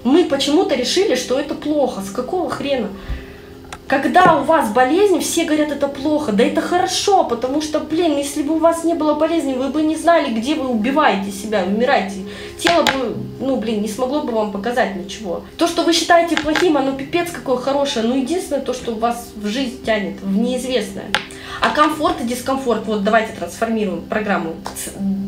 Мы 0.04 0.26
почему-то 0.26 0.74
решили, 0.74 1.16
что 1.16 1.40
это 1.40 1.54
плохо. 1.54 2.02
С 2.02 2.10
какого 2.10 2.50
хрена? 2.50 2.88
Когда 3.86 4.36
у 4.36 4.44
вас 4.44 4.72
болезнь, 4.72 5.20
все 5.20 5.44
говорят, 5.44 5.70
это 5.70 5.88
плохо. 5.88 6.32
Да 6.32 6.42
это 6.42 6.62
хорошо, 6.62 7.24
потому 7.24 7.60
что, 7.60 7.80
блин, 7.80 8.16
если 8.16 8.42
бы 8.42 8.54
у 8.54 8.58
вас 8.58 8.82
не 8.84 8.94
было 8.94 9.14
болезни, 9.14 9.52
вы 9.52 9.68
бы 9.68 9.82
не 9.82 9.96
знали, 9.96 10.32
где 10.32 10.54
вы 10.54 10.68
убиваете 10.68 11.30
себя, 11.30 11.64
умираете. 11.64 12.24
Тело 12.58 12.82
бы, 12.82 13.14
ну, 13.40 13.56
блин, 13.56 13.82
не 13.82 13.88
смогло 13.88 14.22
бы 14.22 14.32
вам 14.32 14.52
показать 14.52 14.96
ничего. 14.96 15.42
То, 15.58 15.66
что 15.66 15.82
вы 15.82 15.92
считаете 15.92 16.36
плохим, 16.36 16.78
оно 16.78 16.92
пипец 16.92 17.30
какое 17.30 17.58
хорошее. 17.58 18.06
Но 18.06 18.14
единственное, 18.14 18.62
то, 18.62 18.72
что 18.72 18.94
вас 18.94 19.32
в 19.36 19.46
жизнь 19.48 19.84
тянет, 19.84 20.20
в 20.22 20.34
неизвестное. 20.34 21.10
А 21.60 21.70
комфорт 21.70 22.22
и 22.22 22.24
дискомфорт, 22.24 22.86
вот 22.86 23.04
давайте 23.04 23.32
трансформируем 23.32 24.02
программу. 24.02 24.54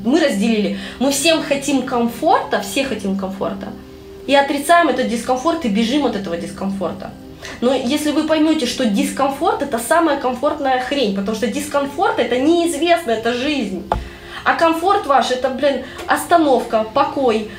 Мы 0.04 0.18
разделили. 0.18 0.78
Мы 0.98 1.12
всем 1.12 1.42
хотим 1.42 1.82
комфорта, 1.82 2.62
все 2.62 2.84
хотим 2.84 3.16
комфорта. 3.18 3.68
И 4.26 4.34
отрицаем 4.34 4.88
этот 4.88 5.08
дискомфорт 5.08 5.64
и 5.64 5.68
бежим 5.68 6.06
от 6.06 6.16
этого 6.16 6.36
дискомфорта. 6.36 7.10
Но 7.60 7.74
если 7.74 8.10
вы 8.10 8.24
поймете, 8.24 8.66
что 8.66 8.86
дискомфорт 8.86 9.62
это 9.62 9.78
самая 9.78 10.18
комфортная 10.18 10.80
хрень, 10.80 11.14
потому 11.14 11.36
что 11.36 11.46
дискомфорт 11.46 12.18
это 12.18 12.38
неизвестно, 12.38 13.12
это 13.12 13.32
жизнь. 13.32 13.88
А 14.44 14.54
комфорт 14.54 15.06
ваш 15.06 15.30
это, 15.30 15.50
блин, 15.50 15.84
остановка, 16.06 16.84
покой, 16.94 17.50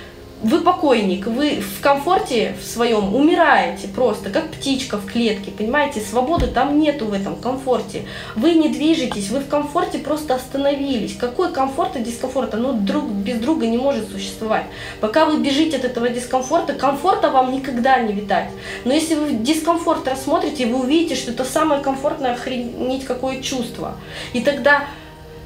вы 0.44 0.62
покойник, 0.62 1.26
вы 1.26 1.60
в 1.62 1.82
комфорте 1.82 2.56
в 2.62 2.66
своем 2.66 3.16
умираете 3.16 3.88
просто, 3.88 4.30
как 4.30 4.52
птичка 4.52 4.98
в 4.98 5.06
клетке, 5.06 5.52
понимаете, 5.52 6.00
свободы 6.00 6.48
там 6.48 6.80
нету 6.80 7.06
в 7.06 7.14
этом 7.14 7.36
комфорте. 7.36 8.06
Вы 8.36 8.54
не 8.54 8.70
движетесь, 8.70 9.30
вы 9.30 9.40
в 9.40 9.48
комфорте 9.48 9.98
просто 9.98 10.36
остановились. 10.36 11.16
Какой 11.16 11.52
комфорт 11.52 11.96
и 11.96 12.02
дискомфорт? 12.02 12.54
Оно 12.54 12.74
друг 12.74 13.06
без 13.06 13.40
друга 13.40 13.66
не 13.66 13.78
может 13.78 14.10
существовать. 14.12 14.66
Пока 15.02 15.26
вы 15.26 15.40
бежите 15.40 15.78
от 15.78 15.86
этого 15.86 16.10
дискомфорта, 16.10 16.74
комфорта 16.74 17.32
вам 17.32 17.52
никогда 17.52 18.00
не 18.00 18.14
видать. 18.14 18.50
Но 18.86 18.94
если 18.94 19.16
вы 19.16 19.32
дискомфорт 19.32 20.08
рассмотрите, 20.08 20.68
вы 20.68 20.82
увидите, 20.82 21.16
что 21.16 21.32
это 21.32 21.46
самое 21.46 21.82
комфортное 21.82 22.34
охренеть 22.34 23.06
какое 23.06 23.42
чувство. 23.42 23.96
И 24.34 24.42
тогда 24.42 24.88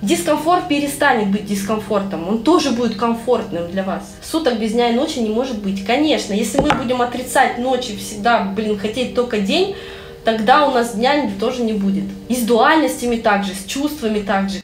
Дискомфорт 0.02 0.68
перестанет 0.68 1.28
быть 1.28 1.46
дискомфортом, 1.46 2.28
он 2.28 2.44
тоже 2.44 2.72
будет 2.72 2.96
комфортным 2.96 3.70
для 3.70 3.84
вас. 3.84 4.16
Суток 4.24 4.58
без 4.58 4.72
дня 4.72 4.90
и 4.90 4.96
ночи 4.96 5.20
не 5.20 5.30
может 5.30 5.60
быть. 5.60 5.86
Конечно, 5.86 6.34
если 6.34 6.60
мы 6.60 6.70
будем 6.70 7.04
отрицать 7.04 7.60
ночи 7.60 7.96
всегда, 7.96 8.44
блин, 8.44 8.80
хотеть 8.80 9.14
только 9.14 9.40
день, 9.40 9.76
тогда 10.26 10.68
у 10.68 10.72
нас 10.72 10.96
дня 10.96 11.30
тоже 11.40 11.62
не 11.62 11.74
будет. 11.74 12.06
И 12.30 12.36
с 12.36 12.42
дуальностями 12.42 13.18
также, 13.18 13.54
с 13.54 13.64
чувствами 13.66 14.22
также. 14.22 14.64